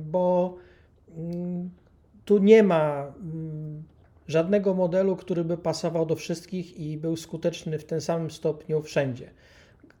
bo 0.00 0.56
mm, 1.16 1.70
tu 2.24 2.38
nie 2.38 2.62
ma 2.62 3.12
mm, 3.22 3.82
żadnego 4.28 4.74
modelu, 4.74 5.16
który 5.16 5.44
by 5.44 5.56
pasował 5.56 6.06
do 6.06 6.16
wszystkich 6.16 6.80
i 6.80 6.96
był 6.96 7.16
skuteczny 7.16 7.78
w 7.78 7.84
tym 7.84 8.00
samym 8.00 8.30
stopniu 8.30 8.82
wszędzie. 8.82 9.30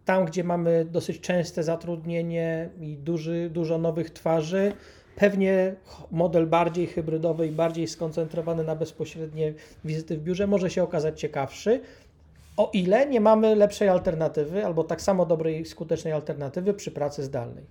Tam, 0.04 0.24
gdzie 0.24 0.44
mamy 0.44 0.84
dosyć 0.84 1.20
częste 1.20 1.62
zatrudnienie 1.62 2.70
i 2.80 2.96
duży, 2.96 3.50
dużo 3.52 3.78
nowych 3.78 4.10
twarzy, 4.10 4.72
pewnie 5.16 5.74
model 6.10 6.46
bardziej 6.46 6.86
hybrydowy 6.86 7.46
i 7.46 7.50
bardziej 7.50 7.88
skoncentrowany 7.88 8.64
na 8.64 8.76
bezpośrednie 8.76 9.54
wizyty 9.84 10.16
w 10.16 10.22
biurze 10.22 10.46
może 10.46 10.70
się 10.70 10.82
okazać 10.82 11.20
ciekawszy, 11.20 11.80
o 12.56 12.70
ile 12.72 13.06
nie 13.06 13.20
mamy 13.20 13.56
lepszej 13.56 13.88
alternatywy 13.88 14.64
albo 14.64 14.84
tak 14.84 15.02
samo 15.02 15.26
dobrej, 15.26 15.66
skutecznej 15.66 16.12
alternatywy 16.12 16.74
przy 16.74 16.90
pracy 16.90 17.22
zdalnej. 17.22 17.64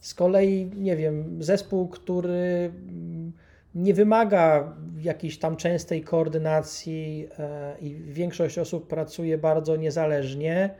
Z 0.00 0.14
kolei, 0.14 0.70
nie 0.76 0.96
wiem, 0.96 1.42
zespół, 1.42 1.88
który 1.88 2.72
mm, 2.72 3.32
nie 3.74 3.94
wymaga 3.94 4.76
jakiejś 5.00 5.38
tam 5.38 5.56
częstej 5.56 6.02
koordynacji 6.02 7.28
e, 7.38 7.76
i 7.80 7.94
większość 7.94 8.58
osób 8.58 8.86
pracuje 8.86 9.38
bardzo 9.38 9.76
niezależnie, 9.76 10.70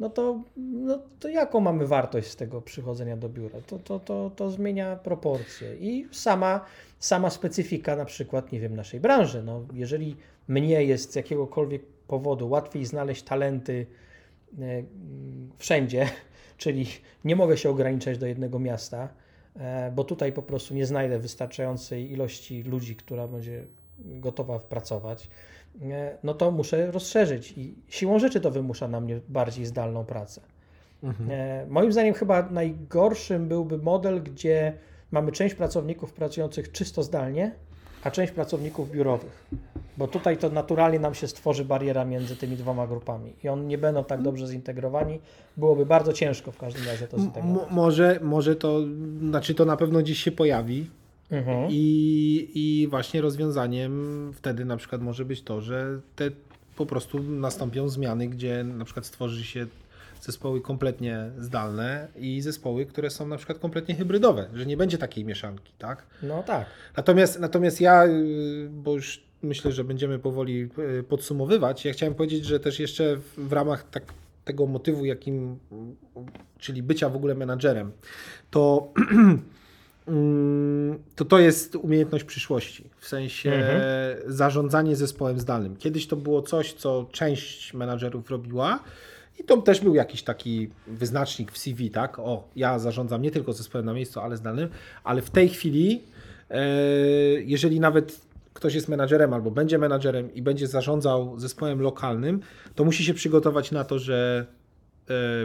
no 0.00 0.10
to, 0.10 0.42
no 0.56 0.98
to 1.20 1.28
jaką 1.28 1.60
mamy 1.60 1.86
wartość 1.86 2.28
z 2.28 2.36
tego 2.36 2.62
przychodzenia 2.62 3.16
do 3.16 3.28
biura? 3.28 3.60
To, 3.66 3.78
to, 3.78 4.00
to, 4.00 4.30
to 4.36 4.50
zmienia 4.50 4.96
proporcje 4.96 5.76
i 5.76 6.06
sama, 6.12 6.64
sama 6.98 7.30
specyfika 7.30 7.96
na 7.96 8.04
przykład, 8.04 8.52
nie 8.52 8.60
wiem, 8.60 8.76
naszej 8.76 9.00
branży. 9.00 9.42
No, 9.42 9.64
jeżeli 9.72 10.16
mnie 10.48 10.84
jest 10.84 11.12
z 11.12 11.16
jakiegokolwiek 11.16 11.82
powodu 11.86 12.48
łatwiej 12.48 12.84
znaleźć 12.84 13.22
talenty 13.22 13.86
e, 14.58 14.82
wszędzie, 15.58 16.08
czyli 16.62 16.86
nie 17.24 17.36
mogę 17.36 17.56
się 17.56 17.70
ograniczać 17.70 18.18
do 18.18 18.26
jednego 18.26 18.58
miasta, 18.58 19.08
e, 19.56 19.92
bo 19.94 20.04
tutaj 20.04 20.32
po 20.32 20.42
prostu 20.42 20.74
nie 20.74 20.86
znajdę 20.86 21.18
wystarczającej 21.18 22.12
ilości 22.12 22.62
ludzi, 22.62 22.96
która 22.96 23.28
będzie 23.28 23.64
gotowa 23.98 24.58
pracować, 24.58 25.28
no 26.22 26.34
to 26.34 26.50
muszę 26.50 26.90
rozszerzyć 26.90 27.54
i 27.56 27.74
siłą 27.88 28.18
rzeczy 28.18 28.40
to 28.40 28.50
wymusza 28.50 28.88
na 28.88 29.00
mnie 29.00 29.20
bardziej 29.28 29.66
zdalną 29.66 30.04
pracę. 30.04 30.40
E, 31.30 31.66
Moim 31.68 31.92
zdaniem 31.92 32.14
chyba 32.14 32.48
najgorszym 32.50 33.48
byłby 33.48 33.78
model, 33.78 34.22
gdzie 34.22 34.72
mamy 35.10 35.32
część 35.32 35.54
pracowników 35.54 36.12
pracujących 36.12 36.72
czysto 36.72 37.02
zdalnie, 37.02 37.52
a 38.04 38.10
część 38.10 38.32
pracowników 38.32 38.90
biurowych. 38.90 39.46
Bo 39.96 40.08
tutaj 40.08 40.36
to 40.36 40.48
naturalnie 40.50 40.98
nam 40.98 41.14
się 41.14 41.28
stworzy 41.28 41.64
bariera 41.64 42.04
między 42.04 42.36
tymi 42.36 42.56
dwoma 42.56 42.86
grupami 42.86 43.32
i 43.44 43.48
oni 43.48 43.66
nie 43.66 43.78
będą 43.78 44.04
tak 44.04 44.22
dobrze 44.22 44.46
zintegrowani. 44.46 45.20
Byłoby 45.56 45.86
bardzo 45.86 46.12
ciężko 46.12 46.52
w 46.52 46.56
każdym 46.58 46.86
razie 46.86 47.08
to 47.08 47.16
M- 47.16 47.22
zintegrować. 47.22 47.70
może, 47.70 48.18
może 48.22 48.56
to, 48.56 48.80
znaczy 49.28 49.54
to 49.54 49.64
na 49.64 49.76
pewno 49.76 49.98
gdzieś 50.00 50.18
się 50.18 50.32
pojawi 50.32 50.90
Mhm. 51.30 51.68
i, 51.70 52.50
i 52.54 52.88
właśnie 52.88 53.20
rozwiązaniem 53.20 54.32
wtedy 54.34 54.64
na 54.64 54.76
przykład 54.76 55.02
może 55.02 55.24
być 55.24 55.42
to, 55.42 55.60
że 55.60 56.00
te 56.16 56.30
po 56.76 56.86
prostu 56.86 57.22
nastąpią 57.22 57.88
zmiany, 57.88 58.28
gdzie 58.28 58.64
na 58.64 58.84
przykład 58.84 59.06
stworzy 59.06 59.44
się 59.44 59.66
zespoły 60.20 60.60
kompletnie 60.60 61.30
zdalne 61.38 62.08
i 62.16 62.40
zespoły, 62.40 62.86
które 62.86 63.10
są 63.10 63.26
na 63.26 63.36
przykład 63.36 63.58
kompletnie 63.58 63.94
hybrydowe, 63.94 64.48
że 64.54 64.66
nie 64.66 64.76
będzie 64.76 64.98
takiej 64.98 65.24
mieszanki, 65.24 65.72
tak? 65.78 66.06
No 66.22 66.42
tak. 66.42 66.66
Natomiast, 66.96 67.40
natomiast 67.40 67.80
ja, 67.80 68.06
y, 68.06 68.68
bo 68.70 68.92
już 68.92 69.22
myślę, 69.42 69.72
że 69.72 69.84
będziemy 69.84 70.18
powoli 70.18 70.68
y, 71.00 71.02
podsumowywać, 71.02 71.84
ja 71.84 71.92
chciałem 71.92 72.14
powiedzieć, 72.14 72.44
że 72.44 72.60
też 72.60 72.80
jeszcze 72.80 73.16
w, 73.36 73.52
ramach 73.52 73.90
tak, 73.90 74.02
tego 74.44 74.66
motywu, 74.66 75.04
jakim, 75.04 75.58
czyli 76.58 76.82
bycia 76.82 77.08
w 77.08 77.16
ogóle 77.16 77.34
menadżerem, 77.34 77.92
to 78.50 78.92
to, 81.16 81.24
to 81.24 81.38
jest 81.38 81.76
umiejętność 81.76 82.24
przyszłości, 82.24 82.84
w 82.98 83.08
sensie 83.08 83.52
Mhm. 83.52 83.80
zarządzanie 84.26 84.96
zespołem 84.96 85.40
zdalnym. 85.40 85.76
Kiedyś 85.76 86.06
to 86.06 86.16
było 86.16 86.42
coś, 86.42 86.72
co 86.72 87.06
część 87.12 87.74
menadżerów 87.74 88.30
robiła 88.30 88.80
i 89.38 89.44
to 89.44 89.56
też 89.56 89.80
był 89.80 89.94
jakiś 89.94 90.22
taki 90.22 90.70
wyznacznik 90.86 91.52
w 91.52 91.58
CV, 91.58 91.90
tak? 91.90 92.18
O, 92.18 92.48
ja 92.56 92.78
zarządzam 92.78 93.22
nie 93.22 93.30
tylko 93.30 93.52
zespołem 93.52 93.86
na 93.86 93.92
miejscu, 93.92 94.20
ale 94.20 94.36
zdalnym, 94.36 94.68
ale 95.04 95.22
w 95.22 95.30
tej 95.30 95.48
chwili, 95.48 96.02
e, 96.50 96.64
jeżeli 97.44 97.80
nawet 97.80 98.20
ktoś 98.54 98.74
jest 98.74 98.88
menadżerem 98.88 99.34
albo 99.34 99.50
będzie 99.50 99.78
menadżerem 99.78 100.34
i 100.34 100.42
będzie 100.42 100.66
zarządzał 100.66 101.38
zespołem 101.38 101.80
lokalnym, 101.80 102.40
to 102.74 102.84
musi 102.84 103.04
się 103.04 103.14
przygotować 103.14 103.70
na 103.70 103.84
to, 103.84 103.98
że 103.98 104.46
e, 104.46 104.46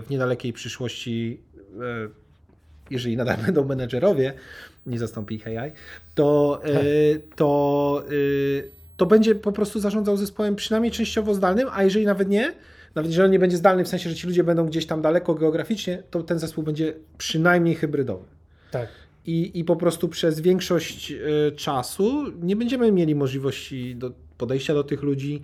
w 0.02 0.06
niedalekiej 0.10 0.54
przyszłości, 0.54 1.40
e, 2.06 2.25
jeżeli 2.90 3.18
nadal 3.18 3.38
będą 3.46 3.66
menedżerowie, 3.66 4.34
nie 4.86 5.00
zastąpi 5.00 5.36
ich 5.36 5.48
AI, 5.48 5.72
to, 6.16 6.62
e, 6.64 6.74
to, 7.36 8.04
e, 8.08 8.12
to 8.98 9.06
będzie 9.06 9.36
po 9.36 9.52
prostu 9.52 9.80
zarządzał 9.80 10.18
zespołem 10.18 10.56
przynajmniej 10.56 10.92
częściowo 10.92 11.34
zdalnym, 11.34 11.68
a 11.72 11.84
jeżeli 11.84 12.06
nawet 12.06 12.30
nie, 12.30 12.54
nawet 12.96 13.12
jeżeli 13.12 13.26
on 13.26 13.32
nie 13.32 13.40
będzie 13.40 13.58
zdalny, 13.58 13.84
w 13.84 13.88
sensie, 13.88 14.10
że 14.10 14.16
ci 14.16 14.28
ludzie 14.28 14.44
będą 14.44 14.66
gdzieś 14.66 14.86
tam 14.86 15.02
daleko 15.02 15.36
geograficznie, 15.36 16.04
to 16.12 16.24
ten 16.24 16.40
zespół 16.40 16.64
będzie 16.64 16.94
przynajmniej 17.18 17.76
hybrydowy. 17.76 18.26
Tak. 18.72 18.90
I, 19.26 19.60
I 19.60 19.64
po 19.64 19.76
prostu 19.76 20.10
przez 20.10 20.40
większość 20.40 21.12
e, 21.12 21.52
czasu 21.52 22.24
nie 22.42 22.56
będziemy 22.56 22.92
mieli 22.92 23.16
możliwości 23.16 23.96
do 23.96 24.12
podejścia 24.38 24.74
do 24.74 24.84
tych 24.84 25.04
ludzi 25.04 25.42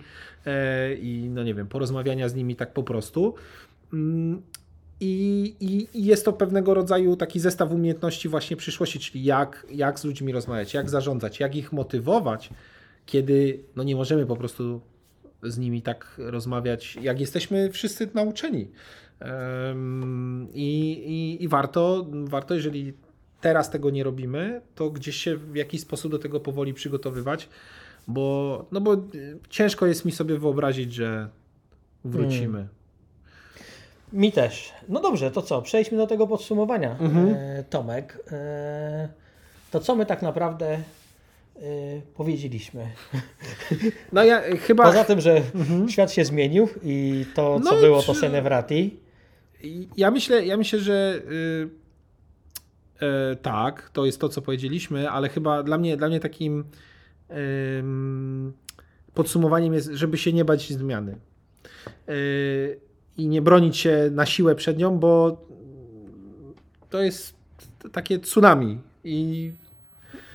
i, 1.00 1.28
no 1.30 1.42
nie 1.42 1.54
wiem, 1.54 1.66
porozmawiania 1.66 2.28
z 2.28 2.34
nimi 2.34 2.56
tak 2.56 2.72
po 2.72 2.82
prostu. 2.82 3.34
I, 5.04 5.54
i, 5.60 5.88
I 5.98 6.04
jest 6.04 6.24
to 6.24 6.32
pewnego 6.32 6.74
rodzaju 6.74 7.16
taki 7.16 7.40
zestaw 7.40 7.72
umiejętności 7.72 8.28
właśnie 8.28 8.56
przyszłości, 8.56 8.98
czyli 8.98 9.24
jak, 9.24 9.66
jak 9.70 10.00
z 10.00 10.04
ludźmi 10.04 10.32
rozmawiać, 10.32 10.74
jak 10.74 10.90
zarządzać, 10.90 11.40
jak 11.40 11.56
ich 11.56 11.72
motywować, 11.72 12.50
kiedy 13.06 13.60
no 13.76 13.82
nie 13.82 13.96
możemy 13.96 14.26
po 14.26 14.36
prostu 14.36 14.80
z 15.42 15.58
nimi 15.58 15.82
tak 15.82 16.14
rozmawiać, 16.18 16.98
jak 17.02 17.20
jesteśmy 17.20 17.70
wszyscy 17.70 18.08
nauczeni. 18.14 18.68
I, 20.54 20.92
i, 21.06 21.44
i 21.44 21.48
warto, 21.48 22.06
warto, 22.24 22.54
jeżeli 22.54 22.92
teraz 23.40 23.70
tego 23.70 23.90
nie 23.90 24.04
robimy, 24.04 24.60
to 24.74 24.90
gdzieś 24.90 25.16
się 25.16 25.36
w 25.36 25.56
jakiś 25.56 25.80
sposób 25.80 26.12
do 26.12 26.18
tego 26.18 26.40
powoli 26.40 26.74
przygotowywać, 26.74 27.48
bo, 28.08 28.66
no 28.72 28.80
bo 28.80 28.94
y, 28.94 28.98
ciężko 29.48 29.86
jest 29.86 30.04
mi 30.04 30.12
sobie 30.12 30.38
wyobrazić, 30.38 30.94
że 30.94 31.28
wrócimy. 32.04 32.68
Mi 34.12 34.32
też. 34.32 34.72
No 34.88 35.00
dobrze, 35.00 35.30
to 35.30 35.42
co? 35.42 35.62
Przejdźmy 35.62 35.98
do 35.98 36.06
tego 36.06 36.26
podsumowania, 36.26 36.90
Mhm. 37.00 37.34
e, 37.38 37.64
Tomek. 37.70 38.18
E, 38.32 39.08
to 39.70 39.80
co 39.80 39.94
my 39.96 40.06
tak 40.06 40.22
naprawdę 40.22 40.66
e, 40.72 40.80
powiedzieliśmy? 42.14 42.86
No 44.12 44.24
ja 44.24 44.42
chyba, 44.56 44.84
Poza 44.84 45.04
tym, 45.04 45.20
że 45.20 45.42
świat 45.88 46.12
się 46.12 46.24
zmienił 46.24 46.68
i 46.82 47.26
to, 47.34 47.60
co 47.60 47.74
No, 47.74 47.80
było, 47.80 48.02
to 48.02 48.14
czy- 48.14 48.20
Senevrati. 48.20 49.00
ja 49.96 50.10
myślę, 50.10 50.46
ja 50.46 50.56
myślę, 50.56 50.78
że 50.78 51.22
y, 51.30 51.68
e, 53.32 53.36
tak, 53.36 53.90
to 53.92 54.06
jest 54.06 54.20
to, 54.20 54.28
co 54.28 54.42
powiedzieliśmy, 54.42 55.10
ale 55.10 55.28
chyba 55.28 55.62
dla 55.62 55.78
mnie, 55.78 55.96
dla 55.96 56.08
mnie 56.08 56.20
takim 56.20 56.64
podsumowaniem 59.14 59.74
jest, 59.74 59.88
żeby 59.92 60.18
się 60.18 60.32
nie 60.32 60.44
bać 60.44 60.72
zmiany. 60.72 61.16
Y, 62.08 62.80
I 63.18 63.28
nie 63.28 63.42
bronić 63.42 63.76
się 63.76 64.08
na 64.12 64.26
siłę 64.26 64.54
przed 64.54 64.78
nią, 64.78 64.98
bo 64.98 65.36
to 66.90 67.02
jest 67.02 67.34
takie 67.92 68.18
tsunami 68.18 68.78
i 69.04 69.52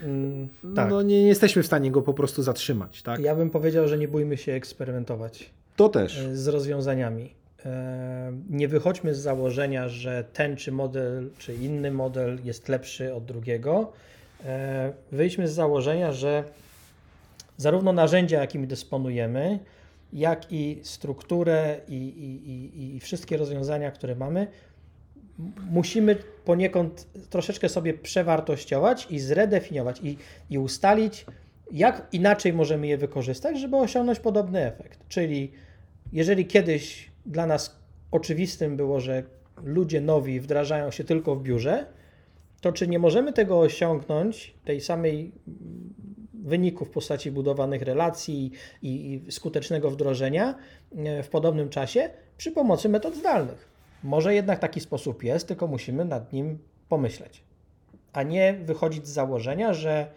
Mm, 0.03 0.47
tak. 0.75 0.89
no, 0.89 1.01
nie, 1.01 1.21
nie 1.21 1.28
jesteśmy 1.28 1.63
w 1.63 1.65
stanie 1.65 1.91
go 1.91 2.01
po 2.01 2.13
prostu 2.13 2.43
zatrzymać. 2.43 3.01
Tak? 3.03 3.19
Ja 3.19 3.36
bym 3.36 3.49
powiedział, 3.49 3.88
że 3.88 3.97
nie 3.97 4.07
bójmy 4.07 4.38
się 4.38 4.51
eksperymentować 4.53 5.49
To 5.75 5.89
też. 5.89 6.17
e, 6.19 6.36
z 6.36 6.47
rozwiązaniami. 6.47 7.34
e, 7.65 8.32
nie 8.49 8.67
wychodźmy 8.67 9.15
z 9.15 9.19
założenia, 9.19 9.89
że 9.89 10.23
ten 10.34 10.55
czy 10.55 10.71
model, 10.71 11.30
czy 11.38 11.53
inny 11.55 11.91
model 11.91 12.39
jest 12.43 12.69
lepszy 12.69 13.13
od 13.13 13.25
drugiego. 13.25 13.91
E, 14.45 14.93
Wyjdźmy 15.11 15.47
z 15.47 15.53
założenia, 15.53 16.11
że 16.11 16.43
zarówno 17.57 17.93
narzędzia, 17.93 18.39
jakimi 18.41 18.67
dysponujemy, 18.67 19.59
jak 20.14 20.51
i 20.51 20.80
strukturę 20.84 21.82
i, 21.88 21.95
i, 21.95 22.49
i, 22.51 22.95
i 22.95 22.99
wszystkie 22.99 23.38
rozwiązania, 23.38 23.91
które 23.91 24.16
mamy, 24.16 24.47
musimy 25.72 26.16
poniekąd 26.45 27.08
troszeczkę 27.30 27.70
sobie 27.70 27.93
przewartościować 27.93 29.08
i 29.10 29.20
zredefiniować 29.20 29.99
i, 30.03 30.18
i 30.49 30.58
ustalić, 30.58 31.26
jak 31.72 32.08
inaczej 32.12 32.53
możemy 32.53 32.88
je 32.88 32.97
wykorzystać, 32.97 33.60
żeby 33.60 33.78
osiągnąć 33.78 34.20
podobny 34.20 34.66
efekt. 34.66 34.99
Czyli 35.08 35.51
jeżeli 36.14 36.45
kiedyś 36.45 37.12
dla 37.26 37.45
nas 37.45 37.80
oczywistym 38.12 38.78
było, 38.78 38.99
że 38.99 39.24
ludzie 39.64 40.01
nowi 40.01 40.39
wdrażają 40.39 40.91
się 40.91 41.03
tylko 41.03 41.36
w 41.36 41.43
biurze, 41.43 41.86
to 42.62 42.72
czy 42.72 42.88
nie 42.88 42.99
możemy 42.99 43.34
tego 43.34 43.60
osiągnąć, 43.60 44.53
tej 44.66 44.82
samej 44.82 45.32
wyniku 46.48 46.86
w 46.86 46.89
postaci 46.89 47.32
budowanych 47.32 47.82
relacji 47.82 48.52
i, 48.82 49.22
i 49.28 49.32
skutecznego 49.32 49.91
wdrożenia 49.91 50.56
e, 50.95 51.24
w 51.24 51.30
podobnym 51.30 51.70
czasie 51.70 52.10
przy 52.38 52.52
pomocy 52.52 52.89
metod 52.89 53.16
zdalnych? 53.16 53.68
Może 54.04 54.34
jednak 54.34 54.60
taki 54.60 54.80
sposób 54.80 55.24
jest, 55.24 55.48
tylko 55.48 55.68
musimy 55.68 56.06
nad 56.06 56.34
nim 56.34 56.58
pomyśleć, 56.89 57.43
a 58.14 58.24
nie 58.24 58.54
wychodzić 58.54 59.08
z 59.08 59.12
założenia, 59.12 59.74
że 59.74 60.08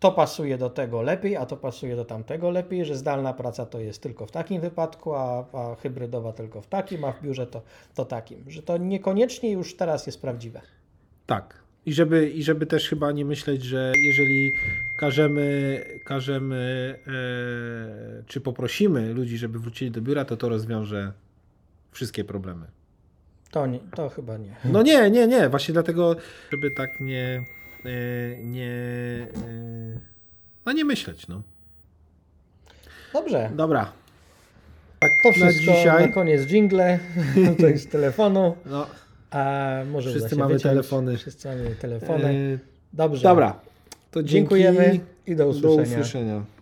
to 0.00 0.12
pasuje 0.12 0.58
do 0.58 0.70
tego 0.70 1.02
lepiej, 1.02 1.36
a 1.36 1.46
to 1.46 1.56
pasuje 1.56 1.96
do 1.96 2.04
tamtego 2.04 2.50
lepiej, 2.50 2.84
że 2.84 2.96
zdalna 2.96 3.32
praca 3.32 3.66
to 3.66 3.80
jest 3.80 4.02
tylko 4.02 4.26
w 4.26 4.30
takim 4.30 4.60
wypadku, 4.60 5.14
a, 5.14 5.44
a 5.52 5.74
hybrydowa 5.74 6.32
tylko 6.32 6.60
w 6.60 6.66
takim, 6.66 7.04
a 7.04 7.12
w 7.12 7.22
biurze 7.22 7.46
to, 7.46 7.62
to 7.94 8.04
takim. 8.04 8.50
Że 8.50 8.62
to 8.62 8.76
niekoniecznie 8.76 9.50
już 9.50 9.76
teraz 9.76 10.06
jest 10.06 10.20
prawdziwe. 10.20 10.60
Tak. 11.26 11.63
I 11.86 11.92
żeby, 11.92 12.30
I 12.30 12.42
żeby 12.42 12.66
też 12.66 12.88
chyba 12.88 13.12
nie 13.12 13.24
myśleć, 13.24 13.62
że 13.62 13.92
jeżeli 13.96 14.52
każemy, 14.96 15.80
każemy 16.04 16.94
e, 17.06 18.22
czy 18.26 18.40
poprosimy 18.40 19.14
ludzi, 19.14 19.38
żeby 19.38 19.58
wrócili 19.58 19.90
do 19.90 20.00
biura, 20.00 20.24
to 20.24 20.36
to 20.36 20.48
rozwiąże 20.48 21.12
wszystkie 21.92 22.24
problemy. 22.24 22.66
To, 23.50 23.66
nie, 23.66 23.78
to 23.96 24.08
chyba 24.08 24.36
nie. 24.38 24.56
No 24.64 24.82
nie, 24.82 25.10
nie, 25.10 25.26
nie. 25.26 25.48
Właśnie 25.48 25.72
dlatego, 25.72 26.16
żeby 26.52 26.70
tak 26.70 27.00
nie, 27.00 27.44
e, 27.84 28.36
nie, 28.42 28.70
e, 29.46 30.00
no 30.66 30.72
nie 30.72 30.84
myśleć, 30.84 31.28
no. 31.28 31.42
Dobrze. 33.12 33.50
Dobra. 33.54 33.92
Tak 34.98 35.10
To 35.22 35.28
na 35.28 35.34
wszystko 35.34 35.72
dzisiaj. 35.72 36.06
na 36.06 36.12
koniec 36.12 36.46
jingle, 36.46 36.98
to 37.60 37.78
z 37.78 37.86
telefonu. 37.86 38.56
No, 38.66 38.86
A 39.34 39.82
może 39.92 40.10
Wszyscy 40.10 40.36
mamy 40.36 40.54
wyciąć. 40.54 40.62
telefony. 40.72 41.16
Wszyscy 41.16 41.48
mamy 41.48 41.70
telefony. 41.80 42.24
e, 42.24 42.58
Dobrze. 42.92 43.22
dobra. 43.22 43.60
To. 44.10 44.22
Dziękujemy 44.22 45.00
i 45.26 45.36
do 45.36 45.44
Do 45.44 45.50
usłyszenia. 45.50 45.82
usłyszenia. 46.00 46.44